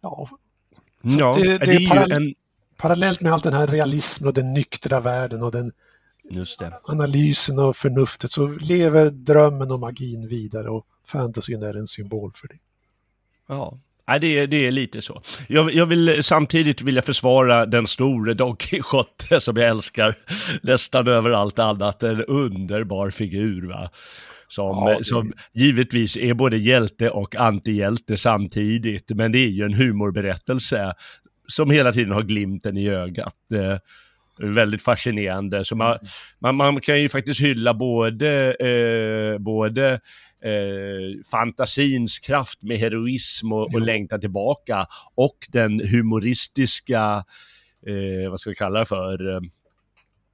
[0.01, 0.27] ja,
[1.01, 2.33] ja det, det, det, är, parallell, en...
[2.77, 5.71] parallellt med allt den här realismen och den nyktra världen och den
[6.83, 12.47] analysen och förnuftet så lever drömmen och magin vidare och fantasyn är en symbol för
[12.47, 12.59] det.
[13.47, 13.79] Ja,
[14.11, 15.21] Nej, det är, det är lite så.
[15.47, 20.15] Jag, jag vill samtidigt vilja försvara den store Don Quijote som jag älskar
[20.61, 22.03] nästan över allt annat.
[22.03, 23.89] En underbar figur va.
[24.47, 25.05] Som, ja, det...
[25.05, 29.09] som givetvis är både hjälte och antihjälte samtidigt.
[29.09, 30.93] Men det är ju en humorberättelse
[31.47, 33.35] som hela tiden har glimten i ögat.
[34.41, 35.65] Väldigt fascinerande.
[35.65, 35.97] Så man,
[36.39, 39.99] man, man, kan ju faktiskt hylla både, eh, både
[40.43, 47.23] eh, fantasins kraft med heroism och, och längtan tillbaka och den humoristiska,
[47.87, 49.41] eh, vad ska vi kalla det för, eh,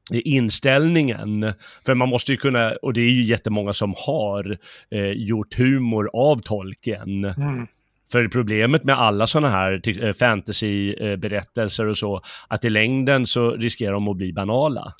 [0.09, 1.53] inställningen.
[1.85, 4.57] För man måste ju kunna, och det är ju jättemånga som har
[4.91, 7.25] eh, gjort humor av tolken.
[7.25, 7.67] Mm.
[8.11, 13.93] För problemet med alla sådana här eh, fantasyberättelser och så, att i längden så riskerar
[13.93, 14.93] de att bli banala.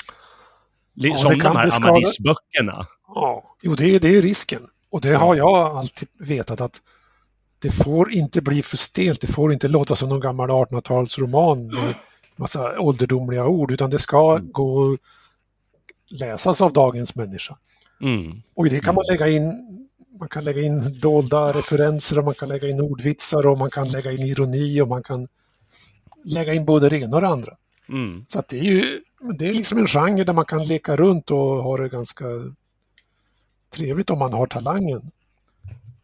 [0.94, 2.86] Ja, som de här Amadis-böckerna.
[3.08, 4.62] Ja, jo det är, det är risken.
[4.90, 6.82] Och det har jag alltid vetat att
[7.60, 11.94] det får inte bli för stelt, det får inte låta som någon gammal 1800-talsroman med
[12.36, 14.52] massa ålderdomliga ord, utan det ska mm.
[14.52, 15.00] gå att
[16.20, 17.58] läsas av dagens människa.
[18.02, 18.42] Mm.
[18.56, 19.54] Och i det kan man lägga in
[20.20, 23.88] man kan lägga in dolda referenser och man kan lägga in ordvitsar och man kan
[23.88, 25.28] lägga in ironi och man kan
[26.24, 27.54] lägga in både det ena och det andra.
[27.90, 28.26] Mm.
[28.28, 29.02] Så att det är ju
[29.40, 32.26] det är liksom en genre där man kan leka runt och ha det ganska
[33.76, 35.02] trevligt om man har talangen.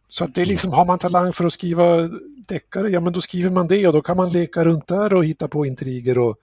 [0.08, 2.10] Så att det är liksom, har man talang för att skriva
[2.48, 5.24] deckare, ja men då skriver man det och då kan man leka runt där och
[5.24, 6.36] hitta på intriger och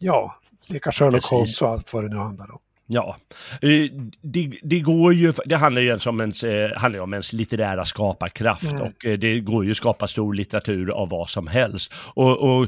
[0.00, 0.36] ja,
[0.68, 2.58] leka Sherlock Holmes och allt vad det nu handlar om.
[2.86, 3.16] Ja,
[3.62, 3.90] eh,
[4.22, 8.72] det, det, går ju, det handlar ju om ens, eh, handlar om ens litterära skaparkraft
[8.72, 8.82] mm.
[8.82, 11.92] och eh, det går ju att skapa stor litteratur av vad som helst.
[12.14, 12.62] Och, och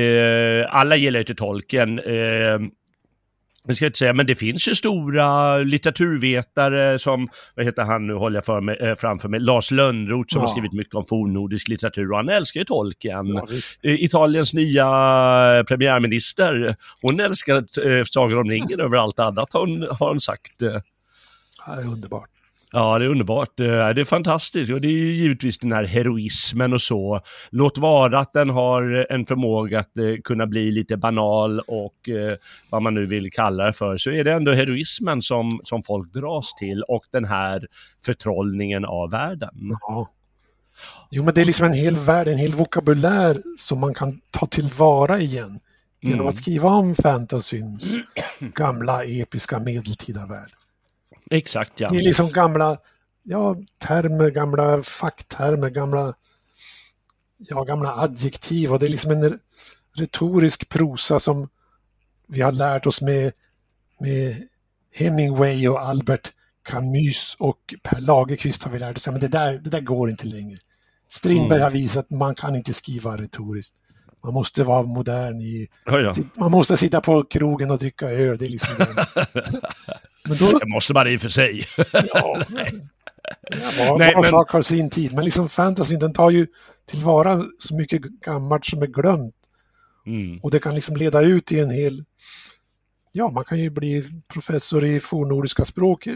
[0.00, 1.98] eh, alla gillar ju till tolken.
[1.98, 2.58] Eh,
[3.66, 8.14] jag ska inte säga, men det finns ju stora litteraturvetare som, vad heter han nu,
[8.14, 10.46] håller jag för mig, äh, framför mig, Lars Lönnroth som ja.
[10.46, 13.26] har skrivit mycket om fornnordisk litteratur och han älskar ju tolken.
[13.26, 13.46] Ja,
[13.82, 14.84] Italiens nya
[15.68, 20.52] premiärminister, hon älskar äh, Sagan om ringen över allt annat har hon, har hon sagt.
[20.58, 22.39] Ja, det är underbart.
[22.72, 23.60] Ja, det är underbart.
[23.60, 27.20] Eh, det är fantastiskt och det är ju givetvis den här heroismen och så.
[27.50, 32.36] Låt vara att den har en förmåga att eh, kunna bli lite banal och eh,
[32.70, 36.12] vad man nu vill kalla det för, så är det ändå heroismen som, som folk
[36.12, 37.66] dras till och den här
[38.04, 39.76] förtrollningen av världen.
[39.80, 40.10] Ja.
[41.10, 44.46] Jo, men det är liksom en hel värld, en hel vokabulär som man kan ta
[44.46, 45.58] tillvara igen
[46.00, 46.28] genom mm.
[46.28, 47.96] att skriva om fantasyns
[48.40, 50.50] gamla episka medeltida värld.
[51.30, 51.88] Exakt, ja.
[51.88, 52.78] Det är liksom gamla
[53.22, 56.14] ja, termer, gamla facktermer, gamla,
[57.38, 59.38] ja, gamla adjektiv och det är liksom en
[59.96, 61.48] retorisk prosa som
[62.28, 63.32] vi har lärt oss med,
[64.00, 64.48] med
[64.94, 66.32] Hemingway och Albert
[66.68, 70.26] Camus och Per Lagerkvist har vi lärt oss, men det där, det där går inte
[70.26, 70.58] längre.
[71.08, 71.62] Strindberg mm.
[71.62, 73.76] har visat att man kan inte skriva retoriskt.
[74.24, 75.68] Man måste vara modern i...
[75.86, 76.12] Oh ja.
[76.38, 78.38] Man måste sitta på krogen och dricka öl.
[78.38, 78.74] Det är liksom
[80.24, 81.68] men då, det måste man i och för sig.
[81.76, 81.82] ja,
[83.78, 84.30] var, Nej, var men...
[84.30, 85.14] sak har sin tid.
[85.14, 86.46] Men liksom fantasy den tar ju
[86.86, 89.34] tillvara så mycket gammalt som är glömt.
[90.06, 90.40] Mm.
[90.42, 92.04] Och det kan liksom leda ut i en hel...
[93.12, 96.08] Ja, man kan ju bli professor i fornnordiska språk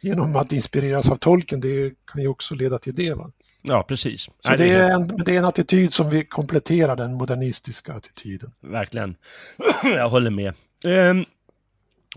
[0.00, 1.60] genom att inspireras av tolken.
[1.60, 3.14] Det kan ju också leda till det.
[3.14, 3.30] Va?
[3.68, 4.20] Ja, precis.
[4.38, 8.50] Så Nej, det, är en, det är en attityd som vi kompletterar den modernistiska attityden.
[8.60, 9.16] Verkligen.
[9.82, 10.54] Jag håller med.
[10.86, 11.24] Um,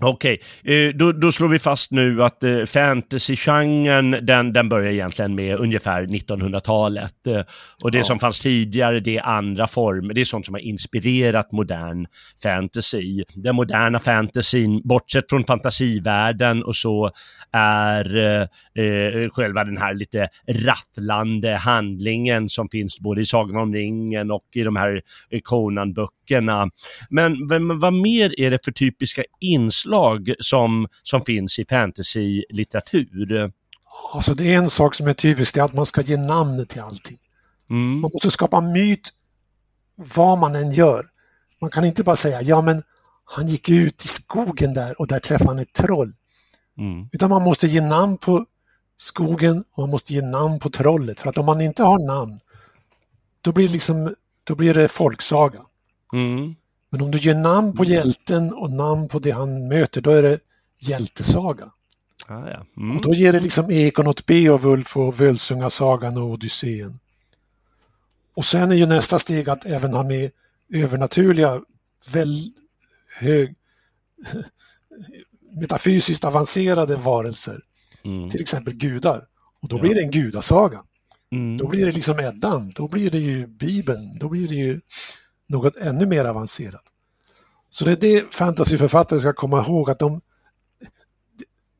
[0.01, 0.91] Okej, okay.
[0.91, 6.03] då, då, slår vi fast nu att eh, fantasy-genren, den, den börjar egentligen med ungefär
[6.03, 7.27] 1900-talet.
[7.27, 7.41] Eh,
[7.83, 8.03] och det ja.
[8.03, 12.05] som fanns tidigare, det är andra former, det är sånt som har inspirerat modern
[12.43, 13.23] fantasy.
[13.33, 17.11] Den moderna fantasyn, bortsett från fantasivärlden och så,
[17.51, 18.41] är eh,
[18.83, 24.45] eh själva den här lite rafflande handlingen som finns både i Sagan om ringen och
[24.55, 25.01] i de här
[25.43, 26.16] Conan-böckerna.
[27.09, 33.51] Men, men vad mer är det för typiska inslag som, som finns i fantasy-litteratur?
[34.13, 36.65] Alltså det är en sak som är typisk, det är att man ska ge namn
[36.65, 37.17] till allting.
[37.69, 37.99] Mm.
[37.99, 39.09] Man måste skapa myt
[39.95, 41.05] vad man än gör.
[41.61, 42.83] Man kan inte bara säga, ja men
[43.25, 46.13] han gick ut i skogen där och där träffade han ett troll.
[46.77, 47.09] Mm.
[47.11, 48.45] Utan man måste ge namn på
[48.97, 51.19] skogen och man måste ge namn på trollet.
[51.19, 52.39] För att om man inte har namn,
[53.41, 55.59] då blir det, liksom, då blir det folksaga.
[56.13, 56.55] Mm.
[56.89, 60.21] Men om du ger namn på hjälten och namn på det han möter, då är
[60.21, 60.39] det
[60.79, 61.71] hjältesaga.
[62.27, 62.65] Ah, ja.
[62.77, 62.97] mm.
[62.97, 66.99] Och då ger det liksom Ekon åt Beowulf och Völsungasagan och Odysseen.
[68.35, 70.31] Och sen är ju nästa steg att även ha med
[70.73, 71.61] övernaturliga,
[72.11, 72.51] väl
[73.19, 73.55] hög,
[75.59, 77.61] metafysiskt avancerade varelser.
[78.03, 78.29] Mm.
[78.29, 79.23] Till exempel gudar.
[79.61, 79.81] Och då ja.
[79.81, 80.83] blir det en gudasaga.
[81.31, 81.57] Mm.
[81.57, 84.81] Då blir det liksom Eddan, då blir det ju Bibeln, då blir det ju
[85.47, 86.83] något ännu mer avancerat.
[87.69, 90.21] Så det är det fantasyförfattare ska komma ihåg att de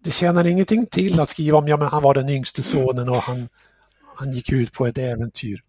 [0.04, 3.22] det tjänar ingenting till att skriva om ja, men han var den yngste sonen och
[3.22, 3.50] han,
[4.16, 5.62] han gick ut på ett äventyr.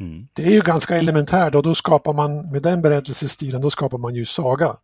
[0.00, 0.28] Mm.
[0.32, 4.14] Det är ju ganska elementärt och då skapar man, med den berättelsestilen, då skapar man
[4.14, 4.76] ju saga.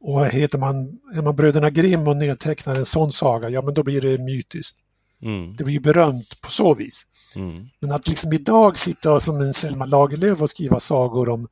[0.00, 3.82] Och heter man, är man bröderna Grimm och nedtecknar en sån saga, ja men då
[3.82, 4.78] blir det mytiskt.
[5.24, 5.56] Mm.
[5.56, 7.06] Det blir ju berömt på så vis.
[7.36, 7.68] Mm.
[7.80, 11.48] Men att liksom idag sitta som en Selma Lagerlöf och skriva sagor om,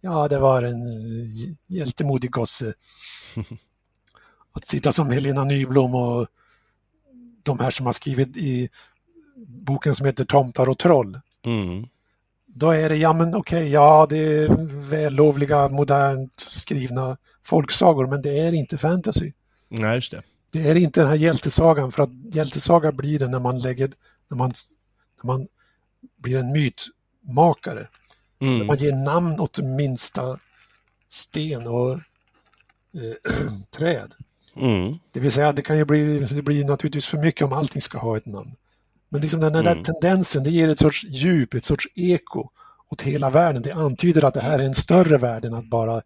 [0.00, 0.78] ja det var en
[1.66, 2.72] hjältemodig gosse.
[4.52, 6.26] att sitta som Helena Nyblom och
[7.42, 8.68] de här som har skrivit i
[9.46, 11.18] boken som heter Tomtar och troll.
[11.44, 11.86] Mm.
[12.46, 14.48] Då är det, ja men okej, okay, ja det är
[14.90, 19.32] vällovliga, modernt skrivna folksagor, men det är inte fantasy.
[19.68, 23.40] Nej, just det det är inte den här hjältesagan, för att hjältesaga blir det när
[23.40, 23.90] man lägger,
[24.30, 24.52] när man,
[25.22, 25.46] när man
[26.18, 27.88] blir en mytmakare.
[28.40, 28.58] Mm.
[28.58, 30.38] När man ger namn åt minsta
[31.08, 31.98] sten och eh,
[33.78, 34.14] träd.
[34.56, 34.98] Mm.
[35.10, 37.98] Det vill säga, det kan ju bli, det blir naturligtvis för mycket om allting ska
[37.98, 38.54] ha ett namn.
[39.08, 39.82] Men liksom den där mm.
[39.82, 42.50] tendensen, det ger ett sorts djup, ett sorts eko
[42.88, 43.62] åt hela världen.
[43.62, 46.02] Det antyder att det här är en större värld än att bara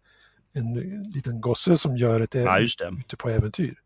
[0.53, 2.59] en liten gosse som gör ett ja,
[2.99, 3.82] ute på äventyr.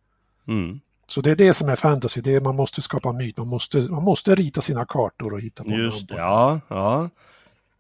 [0.48, 0.80] Mm.
[1.08, 3.80] Så det är det som är fantasy, det är, man måste skapa myt, man måste,
[3.80, 7.10] man måste rita sina kartor och hitta på Just ja, ja.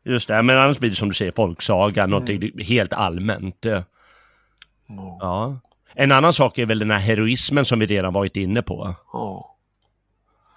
[0.03, 2.11] Just det, men annars blir det som du säger folksaga, mm.
[2.11, 3.65] någonting helt allmänt.
[3.65, 3.83] Mm.
[5.19, 5.59] Ja.
[5.93, 8.95] En annan sak är väl den här heroismen som vi redan varit inne på.
[9.13, 9.55] Ja.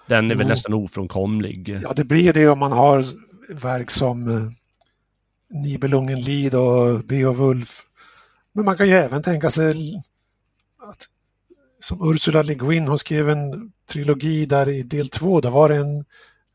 [0.07, 1.81] Den är väl nästan ofrånkomlig.
[1.83, 3.05] Ja, det blir det om man har
[3.55, 4.43] verk som eh,
[5.51, 7.83] Nibelungen Lid och Beowulf.
[8.53, 10.03] Men man kan ju även tänka sig
[11.81, 15.77] som Ursula Le Guin, hon skrev en trilogi där i del två, där var det
[15.77, 16.05] en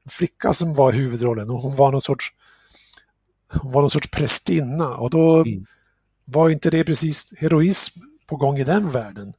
[0.09, 2.33] flicka som var huvudrollen och hon var någon sorts
[3.53, 5.65] hon var någon sorts prästinna och då mm.
[6.25, 9.33] var inte det precis heroism på gång i den världen.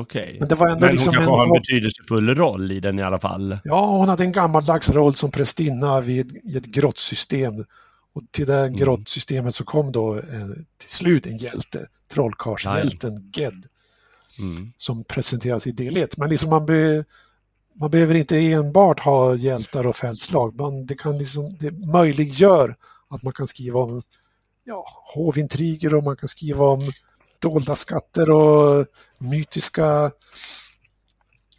[0.00, 0.38] Okay.
[0.38, 2.98] Men det var ändå Men hon liksom kanske en, har en betydelsefull roll i den
[2.98, 3.58] i alla fall?
[3.64, 7.64] Ja, hon hade en gammaldags roll som prästinna vid, i ett grottsystem.
[8.14, 8.76] Och till det mm.
[8.76, 10.22] grottsystemet så kom då eh,
[10.76, 13.66] till slut en hjälte, trollkarlshjälten Ged
[14.38, 14.72] mm.
[14.76, 16.16] som presenteras i del 1.
[16.16, 17.04] Men liksom man, be,
[17.74, 20.54] man behöver inte enbart ha hjältar och fältslag.
[20.60, 22.76] Man, det, kan liksom, det möjliggör
[23.08, 24.02] att man kan skriva om
[24.64, 26.92] ja, hovintriger och man kan skriva om
[27.38, 28.86] dolda skatter och
[29.18, 30.10] mytiska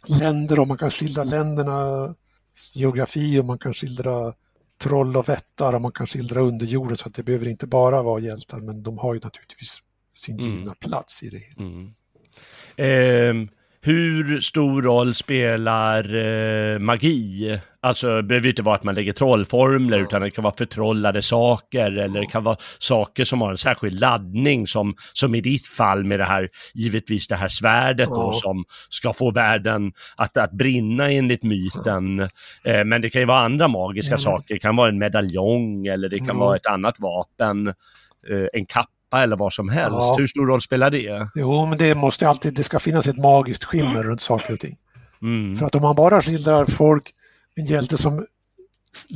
[0.06, 4.32] länder och man kan skildra ländernas geografi och man kan skildra
[4.82, 8.20] troll och vättar och man kan skildra underjorden så att det behöver inte bara vara
[8.20, 9.78] hjältar men de har ju naturligtvis
[10.14, 10.74] sin givna mm.
[10.80, 11.70] plats i det hela.
[11.70, 11.94] Mm.
[12.76, 13.34] Eh,
[13.86, 17.58] hur stor roll spelar eh, magi?
[17.80, 21.98] Alltså det behöver inte vara att man lägger trollformler utan det kan vara förtrollade saker
[21.98, 26.04] eller det kan vara saker som har en särskild laddning som, som i ditt fall
[26.04, 31.10] med det här, givetvis det här svärdet då som ska få världen att, att brinna
[31.10, 32.20] enligt myten.
[32.66, 36.08] Eh, men det kan ju vara andra magiska saker, det kan vara en medaljong eller
[36.08, 37.68] det kan vara ett annat vapen,
[38.30, 38.66] eh, en
[39.14, 39.92] kapp eller vad som helst.
[39.92, 40.14] Ja.
[40.18, 41.28] Hur stor roll spelar det?
[41.34, 44.76] Jo, men det måste alltid, det ska finnas ett magiskt skimmer runt saker och ting.
[45.22, 45.56] Mm.
[45.56, 47.14] För att om man bara skildrar folk,
[47.56, 48.26] en hjälte som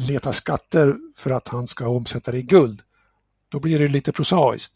[0.08, 2.80] letar skatter för att han ska omsätta det i guld,
[3.50, 4.74] då blir det lite prosaiskt.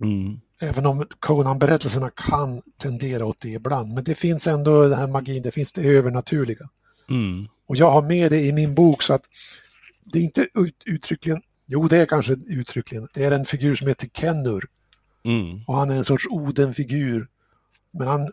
[0.00, 0.40] Mm.
[0.60, 3.94] Även om Conan-berättelserna kan tendera åt det ibland.
[3.94, 6.68] Men det finns ändå den här magin, det finns det övernaturliga.
[7.10, 7.48] Mm.
[7.68, 9.24] Och jag har med det i min bok så att
[10.12, 13.88] det är inte ut, uttryckligen, jo det är kanske uttryckligen, det är en figur som
[13.88, 14.68] heter Kennur.
[15.24, 15.64] Mm.
[15.66, 17.28] Och han är en sorts Oden-figur.
[17.90, 18.28] Men han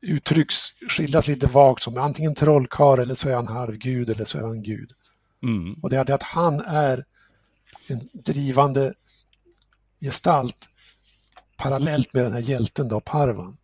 [0.00, 0.56] uttrycks,
[0.88, 4.62] skildras lite vagt som antingen trollkarl eller så är han halvgud eller så är han
[4.62, 4.92] gud.
[5.42, 5.74] Mm.
[5.82, 7.04] Och det är det att han är
[7.86, 8.94] en drivande
[10.00, 10.68] gestalt
[11.56, 13.56] parallellt med den här hjälten då, Parvan.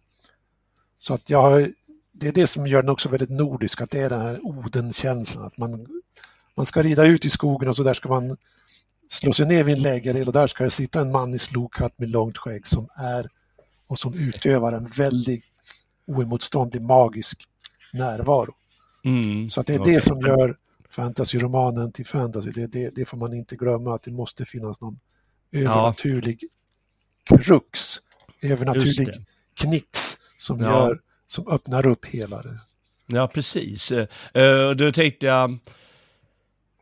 [0.99, 1.72] Så att jag har,
[2.12, 5.45] det är det som gör den också väldigt nordisk, att det är den här Oden-känslan.
[5.45, 5.87] Att man,
[6.55, 8.37] man ska rida ut i skogen och så där ska man
[9.09, 11.99] slå sig ner vid en lägereld och där ska det sitta en man i slokhatt
[11.99, 13.29] med långt skägg som är
[13.87, 15.45] och som utövar en väldigt
[16.07, 17.43] oemotståndlig magisk
[17.93, 18.55] närvaro.
[19.05, 19.51] Mm.
[19.51, 19.95] Så att det är Okej.
[19.95, 20.57] det som gör
[20.91, 22.51] fantasyromanen till fantasy.
[22.51, 24.99] Det, det, det får man inte glömma, att det måste finnas någon
[25.53, 26.41] övernaturlig
[27.25, 27.81] krux,
[28.43, 29.09] övernaturlig
[29.61, 30.67] knix som, Ja.
[30.67, 32.59] gör, som öppnar upp hela det.
[33.07, 33.91] Ja, precis.
[34.71, 35.59] Och då tänkte jag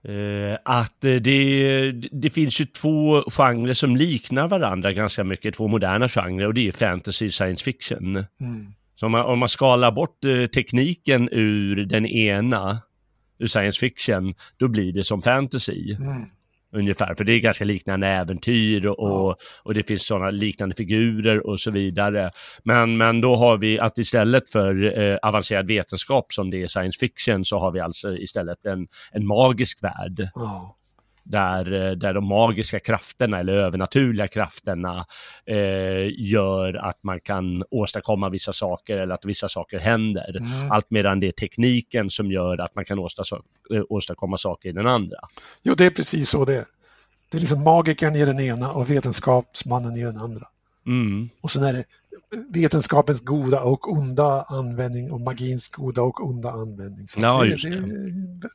[0.04, 5.68] eh, att eh, det, det finns ju två genrer som liknar varandra ganska mycket, två
[5.68, 8.16] moderna genrer och det är fantasy och science fiction.
[8.16, 8.74] Mm.
[8.94, 12.82] Så om man, om man skalar bort eh, tekniken ur den ena,
[13.38, 15.94] ur science fiction, då blir det som fantasy.
[15.94, 16.26] Mm.
[16.74, 19.36] Ungefär, för det är ganska liknande äventyr och, Ja.
[19.62, 22.30] och det finns sådana liknande figurer och så vidare.
[22.64, 26.98] Men, men då har vi att istället för eh, avancerad vetenskap som det är science
[26.98, 30.76] fiction så har vi alltså istället en, en magisk värld Ja.
[31.24, 35.04] Där, eh, där de magiska krafterna eller övernaturliga krafterna
[35.46, 40.36] eh, gör att man kan åstadkomma vissa saker eller att vissa saker händer.
[40.36, 40.72] Mm.
[40.72, 43.42] Allt medan det är tekniken som gör att man kan åstadkomma,
[43.74, 45.18] eh, åstadkomma saker i den andra.
[45.62, 46.64] Jo, det är precis så det är.
[47.30, 50.46] Det är liksom magikern i den ena och vetenskapsmannen i den andra.
[50.86, 51.28] Mm.
[51.40, 51.84] Och sen är det
[52.48, 57.08] vetenskapens goda och onda användning och magins goda och onda användning.
[57.08, 57.56] Så Ja, det.
[57.56, 58.48] det.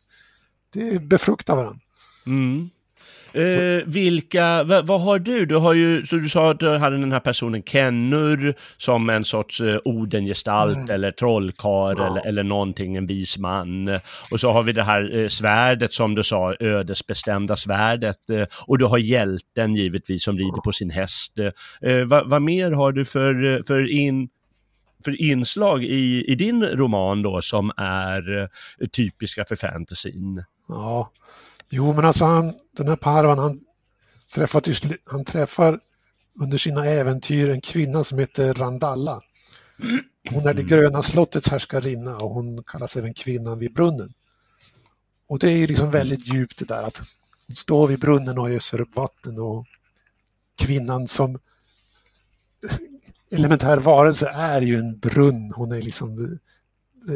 [0.73, 1.79] det befruktar varandra.
[2.27, 2.69] Mm.
[3.33, 5.45] Eh, vilka, va, vad har du?
[5.45, 9.25] Du har ju, så du sa att du hade den här personen Kennur som en
[9.25, 10.89] sorts eh, Odengestalt Mm.
[10.89, 12.07] eller trollkarl Ja.
[12.07, 13.99] eller, eller någonting, en vis man.
[14.31, 18.29] Och så har vi det här eh, svärdet som du sa, ödesbestämda svärdet.
[18.29, 21.39] Eh, och du har hjälten givetvis som rider på sin häst.
[21.81, 24.29] Eh, vad, vad mer har du för, eh, för in
[25.05, 28.47] för inslag i, i din roman då som är eh,
[28.87, 30.43] typiska för fantasyn?
[30.67, 31.11] Ja,
[31.69, 33.59] jo men alltså han, den här Parvan han
[34.35, 35.79] träffar, till, han träffar
[36.39, 39.21] under sina äventyr en kvinna som heter Randalla.
[40.29, 44.13] Hon är det gröna slottets härskarinna och hon kallas även kvinnan vid brunnen.
[45.27, 46.97] Och det är liksom väldigt djupt det där att
[47.47, 49.65] hon står vid brunnen och öser upp vatten och
[50.57, 51.39] kvinnan som
[53.31, 55.51] elementär varelse är ju en brunn.
[55.55, 56.39] Hon är liksom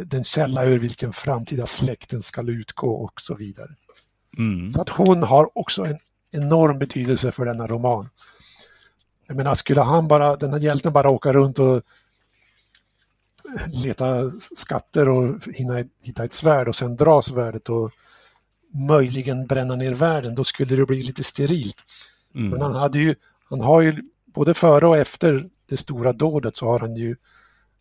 [0.05, 3.75] den källa ur vilken framtida släkten ska utgå och så vidare.
[4.37, 4.71] Mm.
[4.71, 5.97] Så att hon har också en
[6.31, 8.09] enorm betydelse för denna roman.
[9.27, 11.81] Jag menar, skulle han bara, den här hjälten bara åka runt och
[13.83, 17.91] leta skatter och hinna, hitta ett svärd och sen dra svärdet och
[18.87, 21.83] möjligen bränna ner världen, då skulle det bli lite sterilt.
[22.35, 22.49] Mm.
[22.49, 23.15] Men han hade ju,
[23.49, 27.15] han har ju både före och efter det stora dådet så har han ju,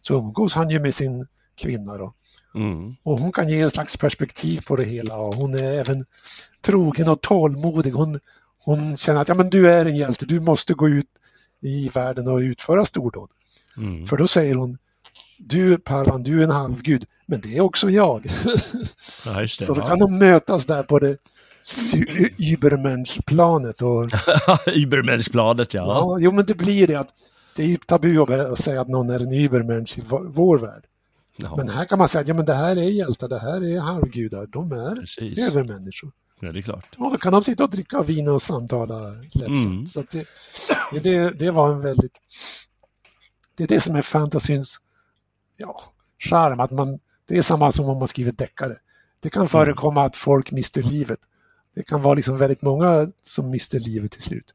[0.01, 2.15] så umgås han ju med sin kvinna då.
[2.55, 2.97] Mm.
[3.03, 6.05] Och hon kan ge en slags perspektiv på det hela och hon är även
[6.65, 7.93] trogen och tålmodig.
[7.93, 8.21] Hon,
[8.65, 11.07] hon känner att ja, men du är en hjälte, du måste gå ut
[11.63, 13.31] i världen och utföra stordåd.
[13.77, 14.07] Mm.
[14.07, 14.79] För då säger hon,
[15.39, 18.27] du Parvan, du är en halvgud, men det är också jag.
[19.27, 19.49] Ja, det.
[19.49, 19.87] Så då ja.
[19.87, 21.17] kan de mötas där på det
[22.39, 23.83] Übermensch-planet.
[23.83, 24.11] Och,
[24.67, 25.83] Übermenschbladet, ja.
[25.87, 27.09] ja, jo, men det blir det att
[27.57, 30.85] det är tabu att säga att någon är en Übermensch i vår värld.
[31.43, 31.57] Ja.
[31.57, 33.81] Men här kan man säga att ja, men det här är hjältar, det här är
[33.81, 35.39] halvgudar, de är Precis.
[35.39, 36.13] övermänniskor.
[36.41, 36.87] Ja, det är klart.
[36.99, 38.99] Och då kan de sitta och dricka vin och samtala
[39.35, 39.67] lättsamt.
[39.67, 39.87] Mm.
[39.87, 40.27] Så det,
[41.03, 42.19] det, det var en väldigt...
[43.57, 44.81] Det är det som är fantasyns
[45.57, 45.83] ja,
[46.19, 48.77] charm, att man, det är samma som om man skriver deckare.
[49.21, 51.19] Det kan förekomma att folk mister livet.
[51.75, 54.55] Det kan vara liksom väldigt många som mister livet till slut.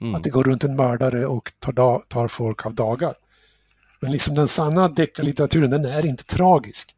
[0.00, 0.14] Mm.
[0.14, 3.14] Att det går runt en mördare och tar, tar folk av dagar.
[4.02, 6.94] Men liksom den sanna deckarlitteraturen, den är inte tragisk.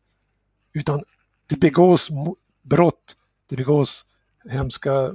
[0.72, 1.04] Utan
[1.46, 2.10] det begås
[2.62, 3.16] brott,
[3.48, 4.06] det begås
[4.50, 5.10] hemska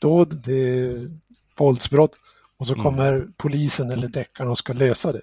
[0.00, 0.96] dåd, det är
[1.56, 2.16] våldsbrott
[2.56, 2.84] och så Mm.
[2.84, 5.20] kommer polisen eller deckaren och ska lösa det.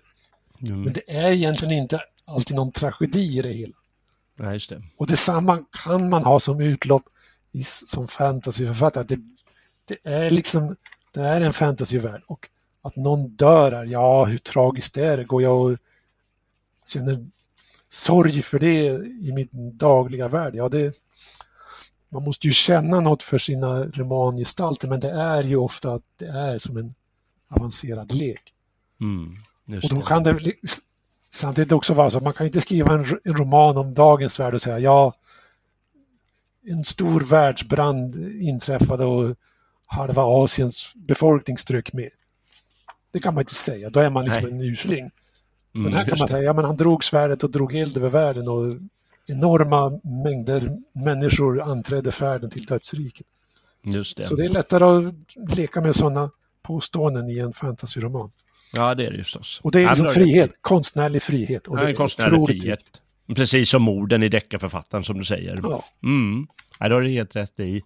[0.62, 0.82] Mm.
[0.82, 3.74] Men det är egentligen inte alltid någon tragedi i det hela.
[4.40, 4.84] Ja, just det.
[4.98, 7.04] Och detsamma kan man ha som utlopp
[7.52, 9.04] i, som fantasyförfattare.
[9.04, 9.20] Det,
[9.86, 10.76] det är liksom,
[11.14, 12.50] det är en fantasyvärld och
[12.82, 15.24] att någon dör här, ja hur tragiskt är det?
[15.24, 15.78] Går jag och
[16.88, 17.28] känner
[17.90, 18.86] sorg för det
[19.22, 20.56] i min dagliga värld?
[20.56, 20.96] Ja, det,
[22.10, 26.28] man måste ju känna något för sina romangestalter men det är ju ofta att det
[26.28, 26.94] är som en
[27.50, 28.54] avancerad lek.
[29.02, 29.36] Mm,
[29.84, 30.40] Och då kan det
[31.32, 34.62] samtidigt också vara så att man kan inte skriva en roman om dagens värld och
[34.62, 35.14] säga ja,
[36.66, 39.36] en stor världsbrand inträffade och
[39.88, 42.10] halva Asiens befolkning strök med.
[43.12, 44.52] Det kan man inte säga, då är man liksom Nej.
[44.52, 45.12] en usling.
[45.78, 48.10] Mm, Men här kan man säga, ja men han drog svärdet och drog eld över
[48.10, 48.76] världen och
[49.28, 50.62] enorma mängder
[51.06, 53.28] människor anträdde färden till dödsriket.
[53.84, 54.24] Just det.
[54.24, 58.32] Så det är lättare att leka med sådana påståenden i en fantasyroman.
[58.74, 59.60] Ja, det är det förstås.
[59.64, 61.68] Och det är liksom frihet, konstnärlig frihet.
[61.68, 62.80] Och Ja, det är konstnärlig frihet.
[62.80, 63.02] viktigt.
[63.36, 65.60] Precis som morden i deckarförfattaren som du säger.
[65.64, 65.86] Ja.
[66.04, 66.48] Mm.
[66.80, 67.82] Ja, det har du helt rätt i.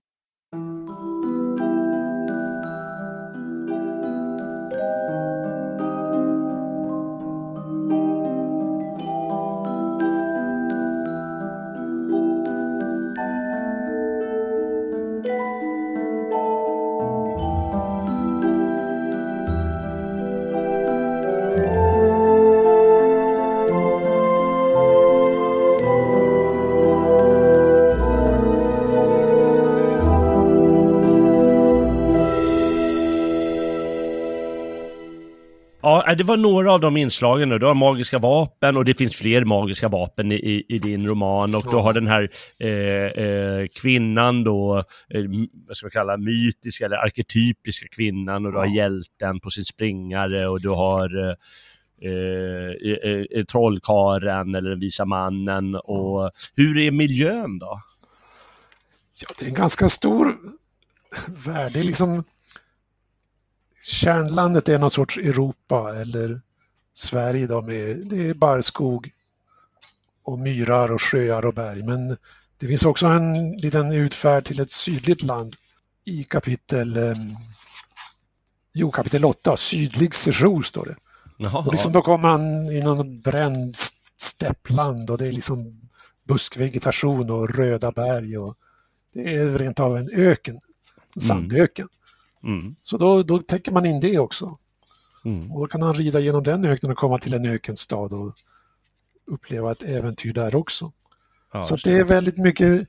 [36.15, 37.49] det var några av de inslagen.
[37.49, 41.55] Du har magiska vapen och det finns fler magiska vapen i, i, din roman.
[41.55, 44.77] Och du har den här eh, eh, kvinnan då,
[45.09, 45.23] eh,
[45.67, 48.45] vad ska man kalla mytiska eller arketypiska kvinnan.
[48.45, 51.35] Och du har hjälten på sin springare och du har eh,
[52.01, 55.75] eh, eh, eh, trollkaren eller den visa mannen.
[55.75, 57.81] Och hur är miljön då?
[59.21, 60.37] Ja, det är en ganska stor
[61.27, 61.71] värld.
[61.73, 62.23] Det är liksom...
[63.83, 66.41] Kärnlandet är någon sorts Europa eller
[66.93, 69.09] Sverige då med, det är barrskog
[70.23, 71.83] och myrar och sjöar och berg.
[71.83, 72.17] Men
[72.57, 75.55] det finns också en liten utfärd till ett sydligt land
[76.05, 77.15] i kapitel, eh,
[78.73, 80.95] jo, kapitel 8, sydlig sejour står det.
[81.37, 83.75] Jaha, Och liksom då kommer han i någon bränd
[84.17, 85.81] steppland och det är liksom
[86.27, 88.55] buskvegetation och röda berg och
[89.13, 90.59] det är rent av en öken,
[91.15, 91.87] en sandöken.
[91.87, 92.00] mm,
[92.81, 94.57] Så då, då täcker man in det också.
[95.25, 95.51] mm.
[95.51, 98.35] Och då kan han rida genom den öknen och komma till en ökenstad och
[99.25, 100.91] uppleva ett äventyr där också.
[101.53, 102.87] Ja, så det är väldigt mycket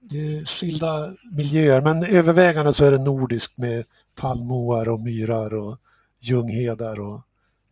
[0.00, 3.84] det skilda miljöer, men övervägande så är det nordiskt med
[4.16, 5.78] tallmoar och myrar och
[6.20, 7.20] ljunghedar och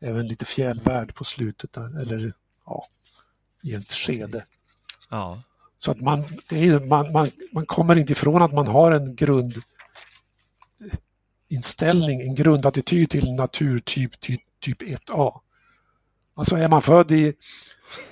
[0.01, 2.33] även lite fjällvärld på slutet där, eller
[2.67, 2.87] ja,
[3.63, 4.45] i ett skede.
[5.11, 5.43] ja.
[5.79, 9.15] Så att man, är, man, man, man kommer inte ifrån att man har en
[11.49, 15.41] grundinställning, en grundattityd till naturtyp typ, typ 1A.
[16.35, 17.35] Alltså är man född i,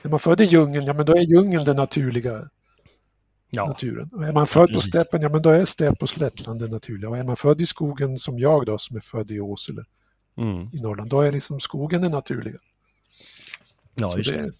[0.02, 2.48] är man född i djungeln, ja men då är djungeln den naturliga
[3.50, 3.66] ja.
[3.66, 4.10] naturen.
[4.12, 7.10] Och är man född på steppen, ja men då är stepp och slättland det naturliga.
[7.10, 9.84] Och är man född i skogen som jag då, som är född i Åsele
[10.36, 10.68] Mm.
[10.72, 12.58] i Norrland, då är liksom skogen det naturliga.
[13.94, 14.52] ja just det.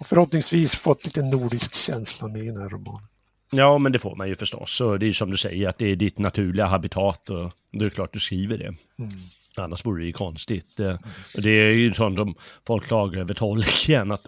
[0.00, 3.09] och förhoppningsvis fått lite nordisk känsla med i den här romanen.
[3.50, 4.70] Ja, men det får man ju förstås.
[4.72, 7.90] Så det är som du säger, att det är ditt naturliga habitat och det är
[7.90, 8.64] klart du skriver det.
[8.64, 9.10] Mm.
[9.58, 10.80] Annars vore det ju konstigt.
[10.80, 10.94] Eh,
[11.36, 12.34] Och det är ju sånt som
[12.66, 14.12] folk klagar över tolken.
[14.12, 14.26] Att,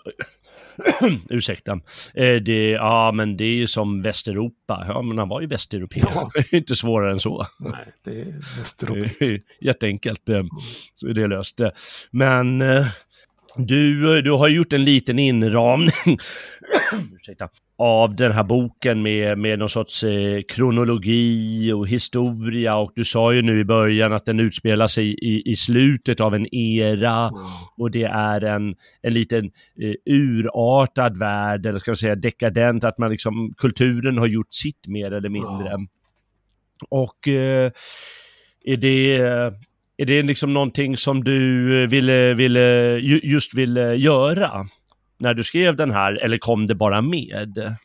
[1.30, 1.72] ursäkta.
[2.14, 4.84] Eh, Det, ja, men det är ju som Västeuropa.
[4.88, 6.00] Ja, men han var ju västeuropé.
[6.14, 6.30] Ja.
[6.34, 7.46] Det är inte svårare än så.
[7.58, 7.72] Nej,
[8.04, 9.46] det är västeuropeiskt.
[9.60, 10.28] Jätteenkelt.
[10.28, 10.42] eh,
[10.94, 11.60] Så är det löst.
[12.10, 12.58] Men
[13.56, 15.92] du, du har gjort en liten inramning
[17.20, 17.48] ursäkta,
[17.82, 22.76] av den här boken med, med någon sorts eh, kronologi och historia.
[22.76, 26.34] Och du sa ju nu i början att den utspelar sig i, i slutet av
[26.34, 27.30] en era.
[27.76, 29.44] Och det är en, en liten
[29.80, 34.86] eh, urartad värld, eller ska man säga dekadent, att man liksom, kulturen har gjort sitt
[34.86, 35.70] mer eller mindre.
[36.88, 37.70] Och eh,
[38.64, 39.16] är det,
[39.96, 44.66] är det liksom någonting som du ville, ville, ju- just ville göra
[45.22, 47.76] när du skrev den här, eller kom det bara med?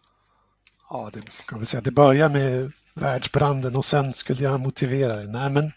[0.89, 1.81] Ja, det kan vi säga.
[1.81, 5.27] Det börjar med världsbranden och sen skulle jag motivera det.
[5.27, 5.71] Nej, men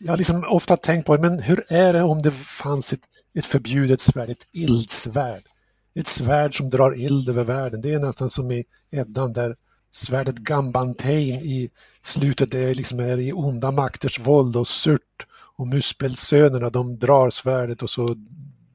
[0.00, 3.00] jag har liksom ofta tänkt på men hur är det om det fanns ett,
[3.34, 5.42] ett förbjudet svärd, ett ildsvärd?
[5.94, 7.80] Ett svärd som drar eld över världen.
[7.80, 9.56] Det är nästan som i Eddan där
[9.90, 11.68] svärdet Gambantein i
[12.02, 17.82] slutet är liksom är i onda makters våld och Surt och Muspelsönerna de drar svärdet
[17.82, 18.16] och så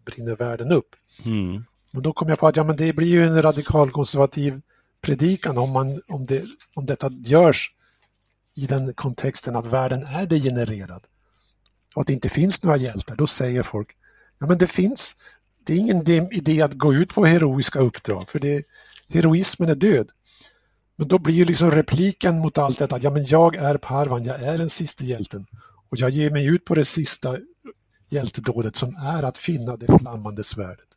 [0.06, 0.96] brinner världen upp.
[1.26, 1.64] Mm.
[1.96, 4.62] Men då kom jag på att ja, men det blir ju en radikalkonservativ
[5.02, 6.44] predikan om, man, om, det,
[6.76, 7.70] om detta görs
[8.56, 11.08] i den kontexten att världen är degenererad.
[11.96, 13.90] och att det inte finns några hjältar, då säger folk
[14.40, 15.16] ja men det finns,
[15.66, 18.64] det är ingen idé att gå ut på heroiska uppdrag för det,
[19.10, 20.10] heroismen är död.
[20.96, 24.42] Men då blir ju liksom repliken mot allt detta ja, men jag är Parvan, jag
[24.42, 25.46] är den sista hjälten
[25.90, 27.38] och jag ger mig ut på det sista
[28.10, 30.88] hjältedådet som är att finna det flammande svärdet.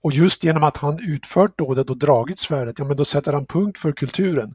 [0.00, 3.46] Och just genom att han utfört dådet och dragit svärdet, ja men då sätter han
[3.46, 4.52] punkt för kulturen.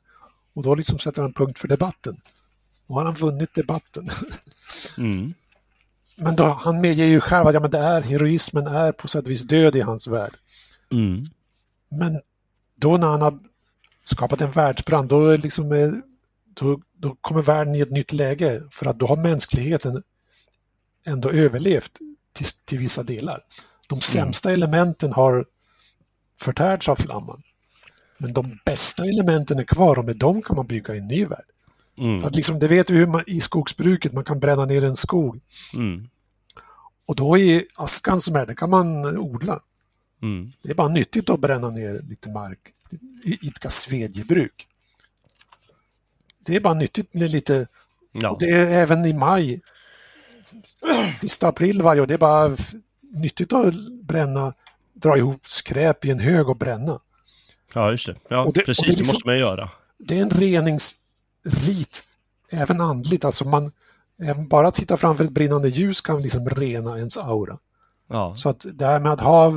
[0.54, 2.18] Och då liksom sätter han punkt för debatten.
[2.88, 4.08] Då har han vunnit debatten.
[4.98, 5.34] Mm.
[6.16, 9.26] Men då, han medger ju själv att ja, men det är, heroismen är på sätt
[9.26, 10.34] och vis död i hans värld.
[10.92, 11.26] Mm.
[11.90, 12.22] Men
[12.76, 13.40] då när han har
[14.04, 15.92] skapat en världsbrand, då, liksom, eh,
[16.54, 20.04] då, då kommer världen i ett nytt läge för att då har mänskligheten
[21.06, 22.00] ändå överlevt
[22.34, 23.42] till, till vissa delar.
[23.94, 25.46] De sämsta elementen har
[26.40, 27.44] förtärts av flamman.
[28.18, 31.46] Men de bästa elementen är kvar och med dem kan man bygga en ny värld.
[31.98, 32.22] Mm.
[32.22, 34.96] För att liksom, det vet vi hur man, i skogsbruket, man kan bränna ner en
[34.96, 35.40] skog.
[35.74, 36.10] Mm.
[37.06, 39.60] Och då i askan som är, det kan man odla.
[40.22, 40.52] Mm.
[40.64, 42.60] Det är bara nyttigt att bränna ner lite mark,
[43.24, 44.68] idka svedjebruk.
[46.46, 47.68] Det är bara nyttigt med lite,
[48.12, 48.30] Ja.
[48.30, 49.62] och det är även i maj,
[51.16, 52.56] sista april varje år, det är bara
[53.14, 54.54] nyttigt att bränna,
[54.94, 57.00] dra ihop skräp i en hög och bränna.
[57.74, 58.16] ja, just det.
[58.28, 58.84] Ja, det- precis.
[58.86, 59.70] det är Det liksom- måste man göra.
[60.00, 62.04] Det är en reningsrit,
[62.52, 63.72] även andligt, alltså man,
[64.22, 67.58] även bara att sitta framför ett brinnande ljus kan liksom rena ens aura.
[68.10, 68.36] Ja.
[68.36, 69.52] Så att det här med att ha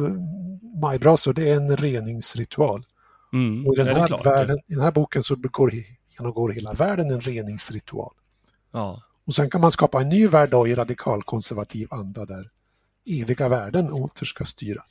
[0.81, 2.83] majbrasor, det är en reningsritual.
[3.33, 3.67] Mm.
[3.67, 5.73] Och i den här, världen, i den här boken så går,
[6.19, 8.13] genomgår hela världen en reningsritual.
[8.73, 9.03] Ja.
[9.27, 12.49] Och sen kan man skapa en ny värld då i radikalkonservativ anda där
[13.07, 14.83] eviga värden åter ska styra.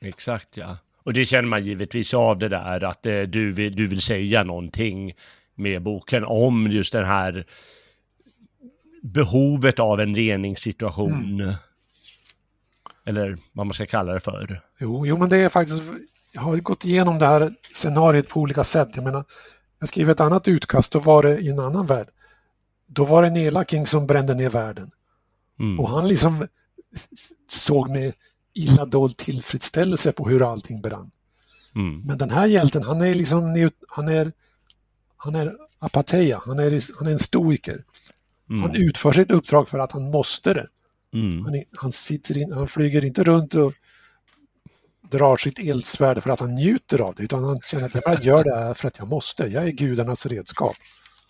[0.00, 0.78] Exakt ja.
[1.02, 4.44] Och det känner man givetvis av det där att eh, du, vill, du vill säga
[4.44, 5.14] någonting
[5.54, 7.46] med boken om just den här
[9.02, 11.40] behovet av en reningssituation.
[11.40, 11.54] Mm.
[13.04, 14.62] Eller vad man ska kalla det för.
[14.80, 15.82] Jo, jo, men det är faktiskt,
[16.32, 18.88] jag har gått igenom det här scenariot på olika sätt.
[18.94, 19.24] Jag menar,
[19.78, 22.08] jag skrev ett annat utkast, då var det i en annan värld.
[22.86, 24.90] Då var det en elaking som brände ner världen.
[25.60, 25.80] Mm.
[25.80, 26.46] Och han liksom
[27.48, 28.14] såg med
[28.54, 31.10] illa dold tillfredsställelse på hur allting brann.
[31.74, 32.00] Mm.
[32.00, 34.32] Men den här hjälten, han är liksom han är,
[35.16, 37.84] han är apateia, han är, han är en stoiker.
[38.48, 38.82] Han Mm.
[38.82, 40.66] utför sitt uppdrag för att han måste det.
[41.14, 41.44] Mm.
[41.44, 43.72] Han, han, sitter in, han flyger inte runt och
[45.10, 48.44] drar sitt eldsvärd för att han njuter av det, utan han känner att jag gör
[48.44, 49.44] det här för att jag måste.
[49.44, 50.76] Jag är gudarnas redskap.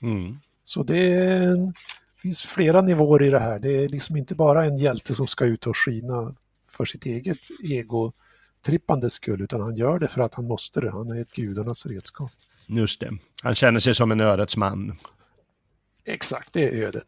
[0.02, 0.38] Mm.
[0.64, 1.74] Så det är en,
[2.22, 3.58] finns flera nivåer i det här.
[3.58, 6.34] Det är liksom inte bara en hjälte som ska ut och skina
[6.70, 10.90] för sitt eget ego-trippandes skull, utan han gör det för att han måste det.
[10.90, 12.30] Han är ett gudarnas redskap.
[12.66, 13.18] Just det.
[13.42, 14.94] Han känner sig som en ödets man.
[16.06, 17.06] Exakt, det är ödet.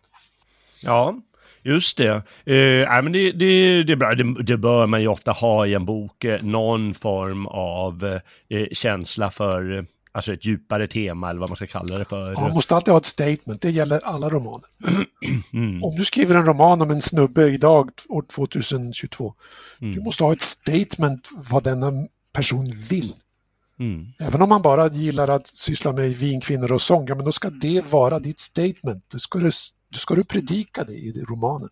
[0.82, 1.20] Ja,
[1.62, 2.08] just det.
[2.44, 4.14] Eh, nej, men det, det, det är bra.
[4.14, 6.24] Det, det bör man ju ofta ha i en bok.
[6.24, 11.56] Eh, någon form av eh, känsla för eh, alltså ett djupare tema eller vad man
[11.56, 12.32] ska kalla det för.
[12.32, 14.68] Ja, man måste alltid ha ett statement, det gäller alla romaner.
[15.52, 15.84] Mm.
[15.84, 19.34] Om du skriver en roman om en snubbe idag, år 2022,
[19.80, 19.94] Mm.
[19.94, 21.92] du måste ha ett statement vad denna
[22.32, 23.12] person vill.
[23.78, 24.06] Mm.
[24.18, 27.32] Även om man bara gillar att syssla med vin, kvinnor och sång, ja, men då
[27.32, 29.04] ska det vara ditt statement.
[29.12, 29.50] Då ska du,
[29.88, 31.68] då ska du predika det i romanen.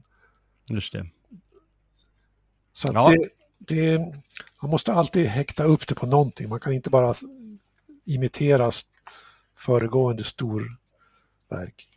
[0.70, 1.06] Just det.
[2.72, 3.10] Så Ja.
[3.10, 3.28] det,
[3.58, 3.98] det,
[4.62, 6.48] man måste alltid häkta upp det på någonting.
[6.48, 7.14] Man kan inte bara
[8.08, 8.70] imitera
[9.58, 11.88] föregående storverk.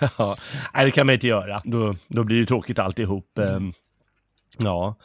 [0.18, 0.36] ja,
[0.74, 1.62] nej, det kan man inte göra.
[1.64, 3.38] Då, då blir det tråkigt alltihop.
[3.38, 3.72] Mm.
[4.58, 4.96] Ja.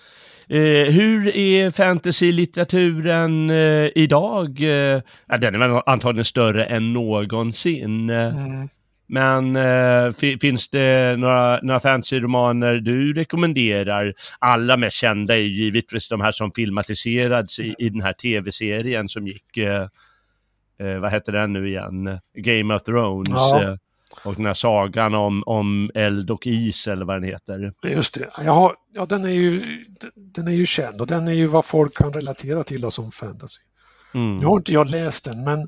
[0.48, 4.50] Eh, hur är fantasy-litteraturen eh, idag?
[4.50, 5.02] Eh,
[5.40, 8.10] den är väl antagligen större än någonsin.
[8.10, 8.70] Mm.
[9.08, 14.14] Men eh, fi- finns det några, några fantasy-romaner du rekommenderar?
[14.40, 19.28] Allra mest kända är givetvis de här som filmatiserats i, i den här tv-serien som
[19.28, 19.58] gick,
[20.84, 22.20] eh, vad heter den nu igen?
[22.38, 23.30] Game of Thrones.
[23.30, 23.64] Ja.
[23.64, 23.76] Eh,
[24.26, 27.74] och den här sagan om, om eld och is eller vad den heter.
[27.84, 28.50] Just det.
[28.52, 29.62] Har, ja, den, är ju,
[30.16, 33.62] den är ju känd och den är ju vad folk kan relatera till som fantasy.
[34.14, 34.38] Mm.
[34.38, 35.68] Nu har inte jag läst den, men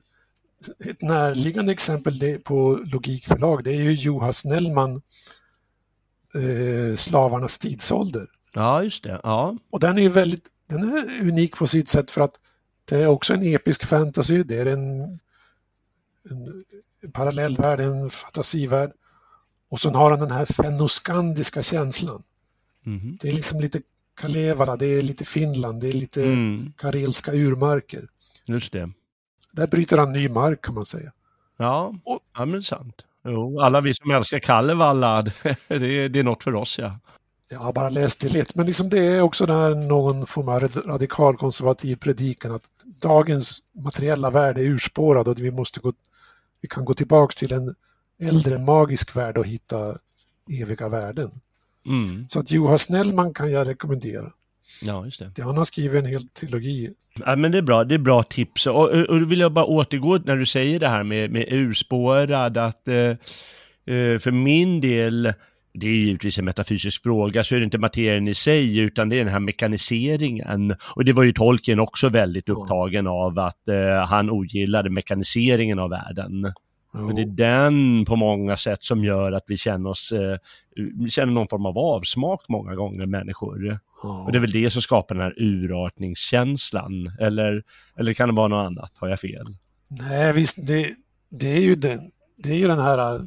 [0.86, 2.13] ett närliggande exempel
[2.43, 4.91] på Logikförlag, det är ju Juha Snellman,
[6.36, 8.28] eh, Slavarnas tidsålder.
[8.53, 9.20] Ja, just det.
[9.24, 9.57] Ja.
[9.72, 12.36] Och den är ju väldigt, den är unik på sitt sätt för att
[12.86, 15.02] det är också en episk fantasy, det är en,
[16.30, 16.64] en,
[17.02, 18.92] en parallellvärld, en fantasivärld.
[19.70, 22.24] Och sen har den den här fennoskandiska känslan.
[22.84, 23.18] Mhm.
[23.22, 23.82] Det är liksom lite
[24.22, 26.72] Kalevala, det är lite Finland, det är lite Mm.
[26.78, 28.08] karelska urmarker.
[28.46, 28.90] Just det.
[29.52, 31.12] Där bryter han ny mark kan man säga.
[31.58, 33.02] Ja, Och- ja men sant.
[33.24, 35.22] Jo, alla vi som älskar Kalevala,
[35.68, 37.00] det, är, det är något för oss ja.
[37.50, 40.60] Jag har bara läst det lite, men liksom det är också där någon form av
[40.86, 42.70] radikalkonservativ predikan att
[43.02, 45.93] dagens materiella värld är urspårad och vi måste gå,
[46.62, 47.76] vi kan gå tillbaks till en
[48.22, 49.98] äldre magisk värld och hitta
[50.62, 51.32] eviga värden.
[51.86, 52.30] Mm.
[52.30, 54.32] Så att Juha Snellman kan jag rekommendera.
[54.82, 55.43] Ja, just det.
[55.43, 56.89] Han har skrivit en hel trilogi.
[57.26, 58.68] Ja, men det är bra, det är bra tips.
[58.68, 62.58] Och, och då vill jag bara återgå när du säger det här med, med urspårad,
[62.58, 65.34] att eh, eh för min del,
[65.80, 69.15] det är givetvis en metafysisk fråga, så är det inte materien i sig, utan det
[69.15, 70.76] är den här mekaniseringen.
[70.95, 75.89] Och det var ju Tolkien också väldigt upptagen av, att eh, han ogillade mekaniseringen av
[75.89, 76.53] världen.
[76.93, 80.38] Men det är den på många sätt som gör att vi känner oss, eh,
[81.09, 83.80] känner någon form av avsmak många gånger människor.
[84.03, 84.23] Ja.
[84.23, 87.11] Och det är väl det som skapar den här urartningskänslan.
[87.19, 87.63] Eller,
[87.99, 88.91] eller kan det vara något annat?
[88.97, 89.45] Har jag fel?
[90.09, 90.89] Nej, visst, det,
[91.30, 91.99] det, är, ju den,
[92.38, 93.19] det är ju den här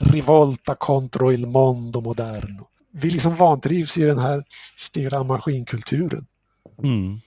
[0.00, 2.68] rivolta contro il mondo moderno.
[2.90, 4.44] Vi liksom vantrivs i den här
[4.76, 6.26] stela maskinkulturen.
[6.82, 7.20] Mm.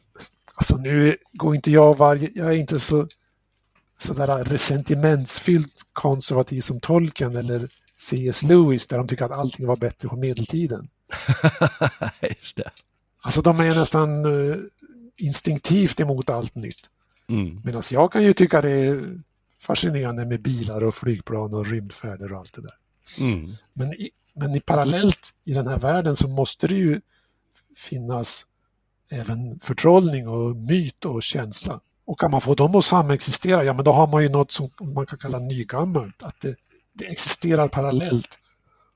[0.56, 3.08] Alltså nu går inte jag varje, jag är inte så
[4.00, 8.44] sådär resentimentsfyllt konservativ som Tolkien eller C.S.
[8.44, 10.88] Lewis där de tycker att allting var bättre på medeltiden.
[12.22, 12.72] Just det.
[13.22, 14.58] Alltså de är nästan uh,
[15.18, 16.90] instinktivt emot allt nytt.
[17.30, 17.62] Mm.
[17.64, 19.20] Medan jag kan ju tycka det är
[19.62, 22.74] fascinerande med bilar och flygplan och rymdfärder och allt det där.
[23.20, 23.52] Mm.
[23.74, 27.02] Men, i, men i parallellt i den här världen så måste det ju
[27.76, 28.46] finnas
[29.10, 31.80] även förtrollning och myt och känsla.
[32.06, 34.70] Och kan man få dem att samexistera, ja men då har man ju något som
[34.96, 36.56] man kan kalla nygammalt, att det,
[36.94, 38.40] det existerar parallellt.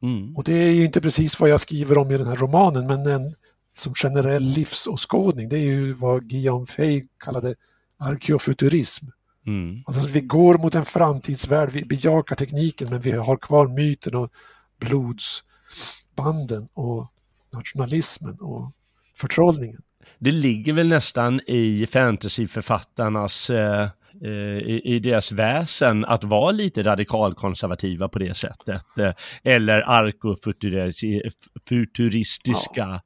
[0.02, 0.36] Mm.
[0.38, 3.08] Och det är ju inte precis vad jag skriver om i den här romanen, men
[3.08, 3.36] en,
[3.74, 7.56] som generell livsåskådning, det är ju vad Guillaume Fay kallade
[8.00, 9.06] arkeofuturism.
[9.48, 9.84] Mm.
[9.86, 14.32] Alltså vi går mot en framtidsvärld, vi bejakar tekniken men vi har kvar myten och
[14.80, 17.08] blodsbanden och
[17.54, 18.72] nationalismen och
[19.16, 19.82] förtrollningen
[20.24, 23.90] det ligger väl nästan i fantasyförfattarnas eh,
[24.24, 28.84] eh, i, i, deras väsen att vara lite radikalkonservativa på det sättet.
[28.98, 29.14] Eh,
[29.44, 32.62] eller arkofuturistiska.
[32.76, 33.02] Ja.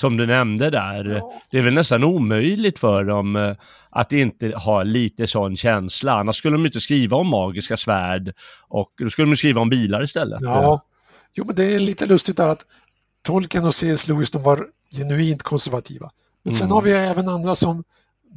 [0.00, 1.04] Som du nämnde där.
[1.04, 1.32] Ja.
[1.50, 3.56] Det är väl nästan omöjligt för dem eh,
[3.90, 6.12] att inte ha lite sån känsla.
[6.12, 8.32] Annars skulle de inte skriva om magiska svärd
[8.68, 10.40] och då skulle de skriva om bilar istället.
[10.42, 10.82] Ja,
[11.34, 12.66] jo men det är lite lustigt där att
[13.22, 14.08] Tolkien och C.S.
[14.08, 16.10] Lewis de var genuint konservativa.
[16.42, 16.74] Men sen mm.
[16.74, 17.84] har vi även andra som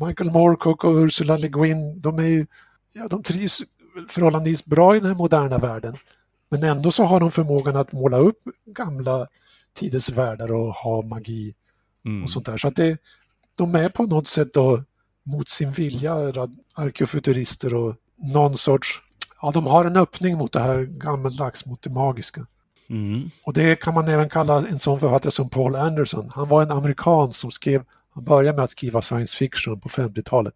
[0.07, 2.01] Michael Moorcock och Ursula Le Guin.
[2.01, 2.45] De, är ju,
[2.93, 3.61] ja, de trivs
[4.07, 5.97] förhållandevis bra i den här moderna världen.
[6.49, 9.27] Men ändå så har de förmågan att måla upp gamla
[9.73, 11.53] tidens världar och ha magi
[12.05, 12.23] mm.
[12.23, 12.57] och sånt där.
[12.57, 12.97] Så att det,
[13.55, 14.83] de är på något sätt då
[15.23, 16.13] mot sin vilja
[16.73, 17.95] arkeofuturister och
[18.33, 19.01] någon sorts,
[19.41, 22.45] ja de har en öppning mot det här gammaldags, mot det magiska.
[22.89, 23.29] Mm.
[23.45, 26.29] Och det kan man även kalla en sån författare som Paul Anderson.
[26.33, 30.53] Han var en amerikan som skrev, han började med att skriva science fiction på 50-talet.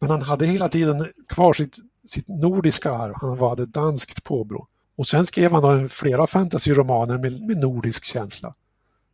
[0.00, 4.66] Men han hade hela tiden kvar sitt, sitt nordiska arv, han hade danskt påbrå.
[5.00, 8.54] Och sen skrev han flera fantasyromaner med, med nordisk känsla.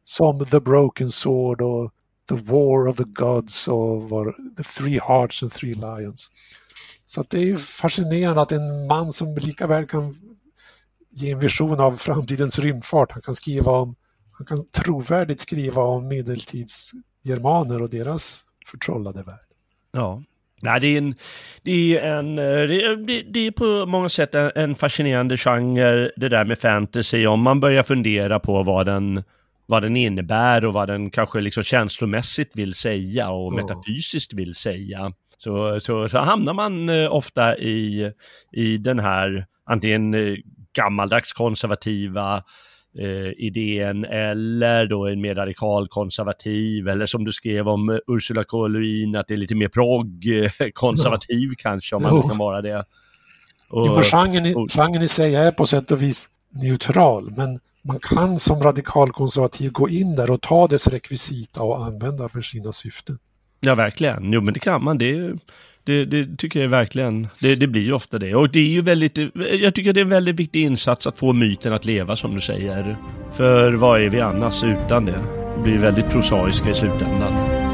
[0.04, 1.92] Som The Broken Sword och
[2.28, 4.10] The War of the Gods och
[4.56, 6.30] The Three Hearts and Three Lions.
[7.04, 10.14] Så det är fascinerande att en man som lika väl kan
[11.10, 13.12] ge en vision av framtidens rymdfart.
[13.12, 13.96] Han kan skriva om,
[14.32, 19.48] han kan trovärdigt skriva om medeltidsgermaner och deras förtrollade värld.
[19.92, 20.22] Ja.
[20.62, 21.14] Nej, det är, en,
[21.62, 22.36] det, är en,
[23.06, 27.40] det, det är på många sätt en, en fascinerande genre, det där med fantasy, om
[27.42, 29.24] man börjar fundera på vad den,
[29.66, 33.56] vad den innebär och vad den kanske liksom känslomässigt vill säga och ja.
[33.56, 35.12] metafysiskt vill säga.
[35.38, 38.12] Så, så, så hamnar man eh, ofta i,
[38.52, 40.36] i den här antingen eh,
[40.76, 42.42] gammaldags konservativa
[42.98, 48.44] eh, idén eller då en mer radikal konservativ eller som du skrev om eh, Ursula
[48.44, 48.68] K.
[48.68, 51.54] Lewin att det är lite mer progg eh, konservativ ja.
[51.58, 52.28] kanske om man jo.
[52.28, 52.84] kan vara det.
[53.68, 57.98] Och, jo, genren, och, genren i sig är på sätt och vis neutral men man
[58.00, 62.72] kan som radikal konservativ gå in där och ta dess rekvisita och använda för sina
[62.72, 63.18] syften.
[63.60, 64.32] Ja, verkligen.
[64.32, 64.98] Jo, men det kan man.
[64.98, 65.38] Det är,
[65.86, 67.28] det, det, tycker jag verkligen.
[67.40, 68.34] Det, det, blir ju ofta det.
[68.34, 69.18] Och det är ju väldigt,
[69.60, 72.40] jag tycker det är en väldigt viktig insats att få myten att leva som du
[72.40, 72.96] säger.
[73.36, 75.24] För vad är vi annars utan det?
[75.56, 77.65] Det blir väldigt prosaiska i slutändan.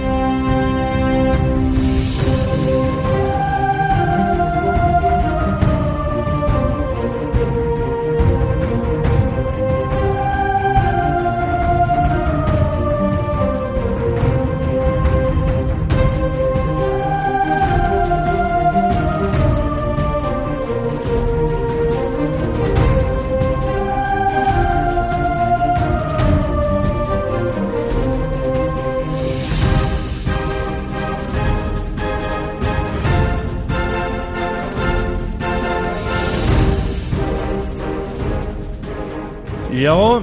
[39.83, 40.23] Ja,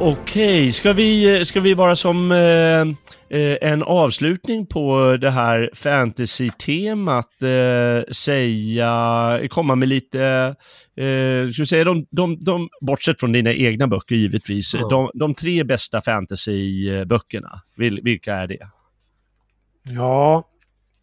[0.00, 0.72] okej.
[0.72, 2.80] Ska, vi, ska vi bara som eh,
[3.40, 10.20] eh, en avslutning på det här fantasy-temat eh, säga, komma med lite,
[10.96, 14.88] eh, ska vi säga, de, de, de, bortsett från dina egna böcker givetvis, Ja.
[14.88, 18.68] de, de tre bästa fantasy-böckerna, vil, vilka är det?
[19.82, 20.44] Ja,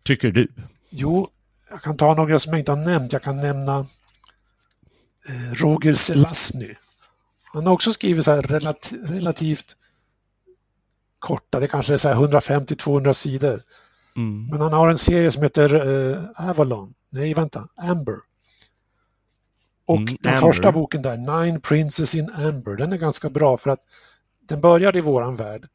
[0.05, 0.47] Tycker du?
[0.89, 1.27] jo,
[1.69, 3.13] jag kan ta några som jag inte har nämnt.
[3.13, 6.73] Jag kan nämna eh, Roger Selasny.
[7.53, 9.75] Han har också skrivit så här relati relativt
[11.19, 13.61] korta, det kanske är så här 150-200 sidor.
[14.15, 14.47] Mm.
[14.47, 16.93] Men han har en serie som heter eh, Avalon.
[17.09, 17.67] Nej, vänta.
[17.75, 18.15] Amber.
[19.85, 20.47] Och Mm, den Amber.
[20.47, 23.79] första boken där, Nine Princes in Amber, den är ganska bra för att
[24.47, 25.65] den börjar i våran värld.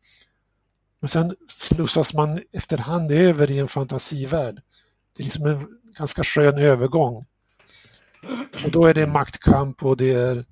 [1.00, 4.60] Men sen slussas man efterhand över i en fantasivärld.
[5.16, 5.66] Det är liksom en
[5.98, 7.26] ganska skön övergång.
[8.64, 10.44] Och då är det maktkamp och det är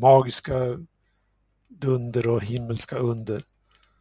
[0.00, 0.54] magiska
[1.68, 3.42] dunder och himmelska under.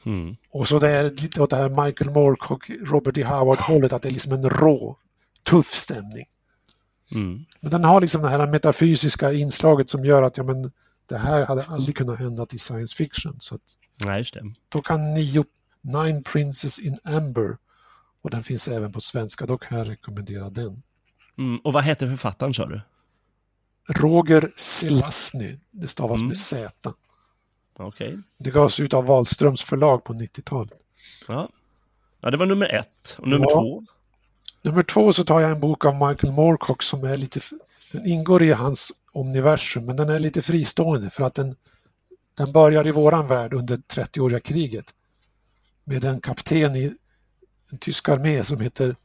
[0.06, 0.36] Mm.
[0.50, 3.24] Och så det är lite åt det här Michael Moorcock, Robert D.
[3.24, 4.98] Howard-hållet, att det är liksom en rå,
[5.44, 6.26] tuff stämning.
[7.16, 7.46] Mm.
[7.60, 10.72] Men den har liksom det här metafysiska inslaget som gör att ja, men,
[11.06, 13.36] det här hade aldrig kunnat hända till science fiction.
[13.40, 13.62] Så att,
[14.06, 14.54] Nej, just det.
[14.70, 15.46] då kan nio,
[15.82, 17.58] Nine Princes in Amber,
[18.22, 20.84] och den finns även på svenska, då kan jag rekommendera den.
[21.38, 21.60] Mm.
[21.64, 22.82] Och vad heter författaren sa du?
[23.90, 26.28] Roger Selasny, det stavas Mm.
[26.28, 26.94] med Z.
[27.78, 28.18] Okej.
[28.38, 30.74] Det gavs ut av Wahlströms förlag på 90-talet.
[31.28, 31.50] Ja.
[32.22, 33.16] ja, det var nummer ett.
[33.18, 33.56] Och nummer Ja.
[33.56, 33.84] två?
[34.62, 37.40] Nummer två så tar jag en bok av Michael Moorcock som är lite,
[37.92, 41.56] den ingår i hans universum men den är lite fristående för att den,
[42.38, 44.94] den börjar i våran värld under 30-åriga kriget
[45.84, 46.94] med en kapten i
[47.72, 48.96] en tysk armé som heter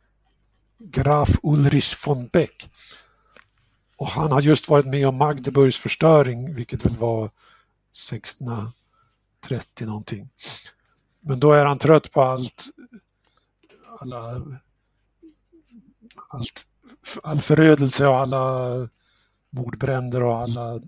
[0.79, 2.71] Graf Ulrich von Beck.
[3.99, 7.31] Och han har just varit med om Magdeburgs förstöring, vilket väl var
[7.91, 10.29] 1630 någonting.
[11.21, 12.65] Men då är han trött på allt,
[14.01, 14.43] alla
[16.29, 16.67] allt,
[17.23, 18.71] all förödelse och alla
[19.51, 20.81] mordbränder och alla,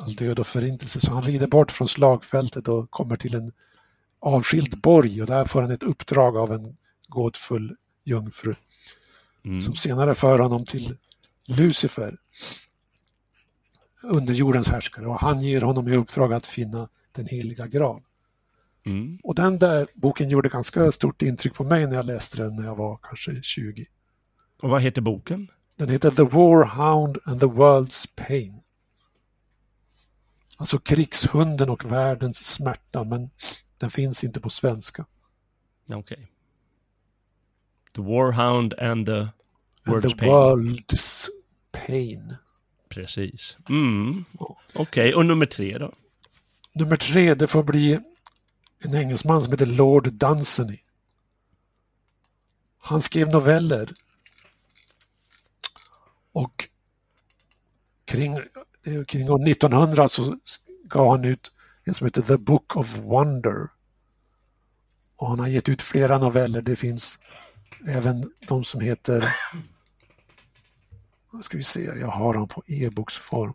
[0.00, 1.00] all död och förintelse.
[1.00, 3.52] Så han rider bort från slagfältet och kommer till en
[4.20, 6.76] avskild borg och där får han ett uppdrag av en
[7.08, 8.54] gåtfull jungfru
[9.44, 9.60] Mm.
[9.60, 10.96] som senare för honom till
[11.46, 12.16] Lucifer,
[14.02, 18.02] underjordens härskare och han ger honom i uppdrag att finna den heliga grav.
[18.86, 19.18] Mm.
[19.22, 22.64] Och den där boken gjorde ganska stort intryck på mig när jag läste den när
[22.64, 23.86] jag var kanske 20.
[24.62, 25.50] Och vad heter boken?
[25.76, 28.60] Den heter The Warhound and the World's Pain.
[30.58, 33.30] Alltså krigshunden och världens smärta, men
[33.78, 35.06] den finns inte på svenska.
[35.90, 36.30] Okej.
[37.94, 39.30] The Warhound and the And
[39.86, 40.30] World's the Pain.
[40.30, 41.28] World's
[41.86, 42.36] Pain.
[42.88, 43.56] Precis.
[43.68, 44.24] Mm.
[44.74, 45.94] Okej, och nummer tre då?
[46.72, 47.98] Nummer tre, det får bli
[48.80, 50.78] en engelsman som heter Lord Dunsany.
[52.78, 53.90] Han skrev noveller.
[56.32, 56.68] Och
[58.04, 58.38] kring,
[59.06, 60.38] kring år 1900 så
[60.84, 61.52] gav han ut
[61.84, 63.68] en som heter The Book of Wonder.
[65.16, 66.62] Och han har gett ut flera noveller.
[66.62, 67.18] Det finns
[67.86, 69.36] även de som heter...
[71.32, 73.54] Vad ska vi se, jag har dem på e-boksform.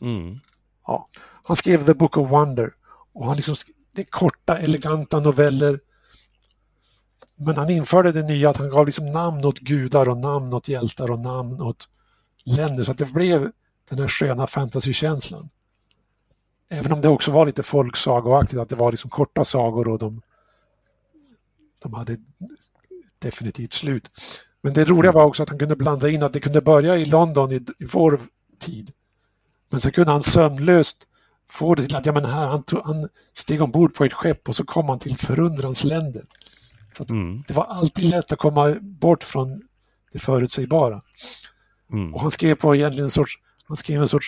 [0.00, 0.38] Mm.
[0.86, 1.08] Ja.
[1.42, 2.72] Han skrev The Book of Wonder
[3.12, 3.56] och han liksom,
[3.92, 5.80] det är korta, eleganta noveller.
[7.36, 10.68] Men han införde det nya att han gav liksom namn åt gudar och namn åt
[10.68, 11.88] hjältar och namn åt
[12.44, 13.50] länder så att det blev
[13.90, 15.48] den här sköna fantasykänslan.
[16.70, 20.22] Även om det också var lite folksagoaktigt, att det var liksom korta sagor och de,
[21.82, 22.16] de hade
[23.18, 24.08] definitivt slut.
[24.62, 27.04] Men det roliga var också att han kunde blanda in att det kunde börja i
[27.04, 28.20] London i, i vår
[28.58, 28.90] tid.
[29.70, 31.06] Men så kunde han sömlöst
[31.50, 34.48] få det till att ja, men här, han, tog, han steg ombord på ett skepp
[34.48, 36.22] och så kom han till förundrans länder.
[36.92, 37.42] Så Mm.
[37.48, 39.62] det var alltid lätt att komma bort från
[40.12, 41.02] det förutsägbara.
[41.92, 42.14] Mm.
[42.14, 43.34] Och han skrev på egentligen en sorts,
[43.64, 44.26] han skrev en sorts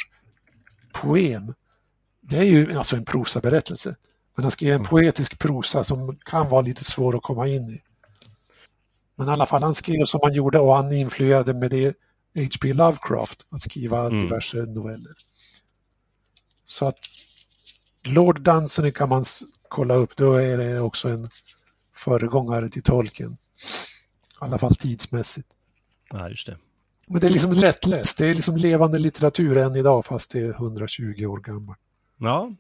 [0.93, 1.55] poem.
[2.20, 3.97] Det är ju alltså en prosaberättelse.
[4.37, 7.80] Men han skrev en poetisk prosa som kan vara lite svår att komma in i.
[9.16, 11.96] Men i alla fall, han skrev som han gjorde och han influerade med det
[12.34, 12.72] H.P.
[12.72, 14.18] Lovecraft att skriva Mm.
[14.18, 15.12] diverse noveller.
[16.64, 16.98] Så att
[18.06, 19.24] Lord Dunsany kan man
[19.68, 21.30] kolla upp, då är det också en
[21.96, 23.32] föregångare till Tolkien.
[23.32, 25.48] I alla fall tidsmässigt.
[26.10, 26.56] Ja, just det.
[27.06, 30.50] Men det är liksom lättläst, det är liksom levande litteratur än idag fast det är
[30.50, 31.78] 120 år gammalt.
[32.18, 32.50] Ja.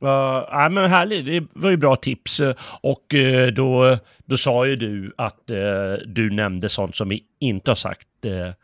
[0.00, 2.40] Ja, ja, men härligt, det var ju bra tips.
[2.80, 7.70] Och eh, då, då sa ju du att eh, du nämnde sånt som vi inte
[7.70, 8.54] har sagt eh,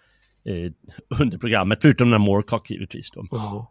[1.20, 3.10] under programmet, förutom den Moorcock givetvis.
[3.10, 3.24] Då.
[3.30, 3.70] Ja.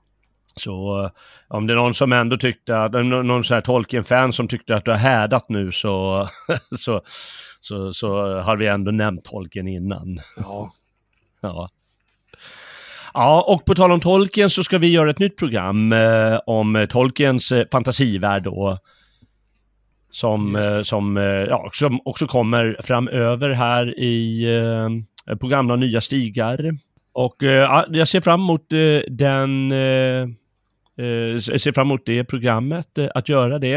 [0.56, 1.10] Så
[1.48, 4.86] om det är någon som ändå tyckte att, någon sån här Tolkien-fan som tyckte att
[4.86, 6.28] du har hädat nu så,
[6.78, 7.02] så,
[7.62, 10.20] så, så har vi ändå nämnt Tolkien innan.
[10.38, 10.72] Ja.
[11.42, 11.68] Ja.
[13.14, 16.88] Ja, och på tal om Tolkien så ska vi göra ett nytt program eh, om
[16.90, 18.78] Tolkiens eh, fantasivärld då.
[20.12, 20.80] Som, Yes.
[20.80, 24.44] eh, som, eh, ja, som också kommer framöver här i
[25.30, 26.78] eh, på gamla och nya stigar.
[27.14, 30.28] Och eh, ja, jag ser fram emot eh, den eh,
[30.98, 33.76] eh, jag ser fram emot det programmet, eh, att göra det.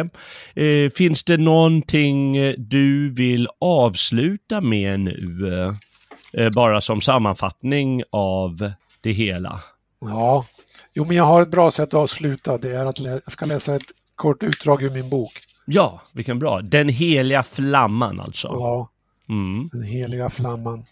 [0.55, 5.53] Eh, finns det någonting eh, du vill avsluta med nu?
[5.53, 8.71] Eh, eh, bara som sammanfattning av
[9.07, 9.61] det hela.
[10.01, 10.47] ja.
[10.95, 12.59] Jo, men jag har ett bra sätt att avsluta.
[12.59, 13.83] Det är att lä- jag ska läsa ett
[14.15, 15.33] kort utdrag ur min bok.
[15.67, 16.63] Ja, vilken bra.
[16.63, 18.49] Den heliga flamman alltså.
[18.49, 18.91] Ja,
[19.29, 19.69] Mm.
[19.73, 20.85] den heliga flamman.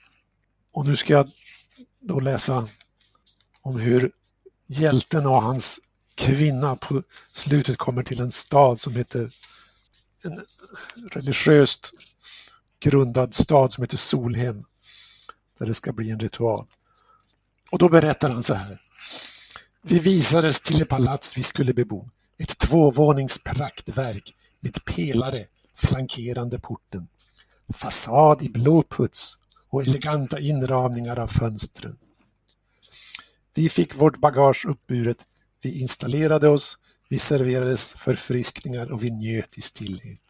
[0.72, 1.30] Och nu ska jag
[2.00, 2.68] då läsa
[3.62, 4.10] om hur
[4.68, 5.80] hjälten och hans
[6.14, 7.02] kvinna på
[7.32, 9.30] slutet kommer till en stad som heter
[10.24, 10.40] en
[11.12, 11.92] religiöst
[12.80, 14.64] grundad stad som heter Solhem.
[15.58, 16.66] Där det ska bli en ritual.
[17.70, 18.80] Och då berättar han så här.
[19.82, 22.08] Vi visades till det palats vi skulle bebo.
[22.38, 25.44] Ett tvåvånings praktverk med pelare
[25.76, 27.08] flankerande porten.
[27.74, 29.38] Fasad i blå puts
[29.70, 31.98] och eleganta inramningar av fönstren.
[33.54, 35.24] Vi fick vårt bagage uppburet,
[35.62, 40.20] vi installerade oss, vi serverades förfriskningar och vi njöt i stillhet.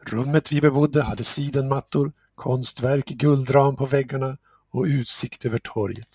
[0.00, 4.36] Rummet vi bebodde hade sidenmattor, konstverk i guldram på väggarna
[4.78, 6.08] och utsikt över torget.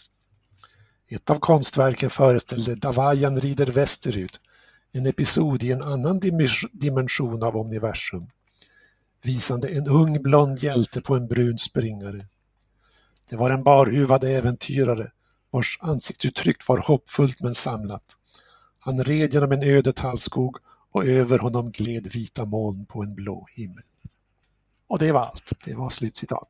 [1.07, 4.39] Ett av konstverken föreställde Davajan rider västerut,
[4.91, 6.19] en episod i en annan
[6.71, 8.27] dimension av universum,
[9.23, 12.25] visande en ung blond hjälte på en brun springare.
[13.29, 15.11] Det var en barhuvad äventyrare
[15.51, 18.17] vars ansiktsuttryck var hoppfullt men samlat.
[18.79, 20.57] Han red genom en öde tallskog
[20.91, 23.83] och över honom gled vita moln på en blå himmel.
[24.87, 25.53] Och det var allt.
[25.65, 26.47] Det var slutcitat.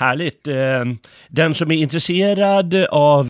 [0.00, 0.48] Härligt.
[0.48, 0.84] Eh,
[1.28, 3.28] Den som är intresserad av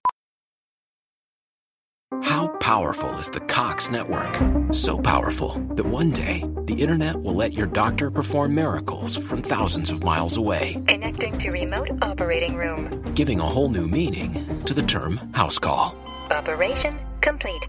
[2.24, 4.34] How powerful is the Cox network?
[4.72, 9.90] So powerful that one day the internet will let your doctor perform miracles from thousands
[9.92, 12.88] of miles away, Connecting to remote operating room.
[13.14, 14.32] giving a whole new meaning
[14.64, 15.94] to the term house call.
[16.30, 17.68] Operation complete.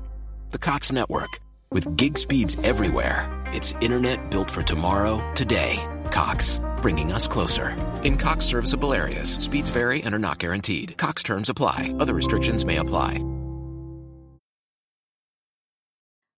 [0.52, 1.39] The Cox network,
[1.72, 5.76] with gig speeds everywhere, it's internet built for tomorrow, today.
[6.12, 7.76] Cox, bringing us closer.
[8.03, 10.97] In Cox serviceable areas, speeds vary and are not guaranteed.
[10.97, 13.24] Cox terms apply, other restrictions may apply.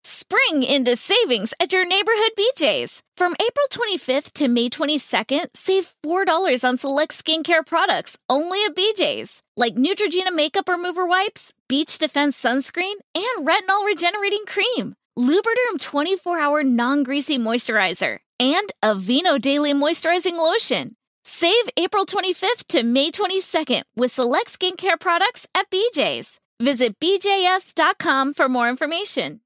[0.05, 3.03] Spring into savings at your neighborhood BJ's.
[3.17, 9.41] From April 25th to May 22nd, save $4 on select skincare products only at BJ's,
[9.55, 14.95] like Neutrogena makeup remover wipes, Beach Defense sunscreen, and retinol regenerating cream.
[15.17, 20.95] Lubriderm 24 hour non greasy moisturizer, and Aveeno Daily Moisturizing Lotion.
[21.23, 26.39] Save April 25th to May 22nd with select skincare products at BJ's.
[26.59, 29.42] Visit BJS.com for more information.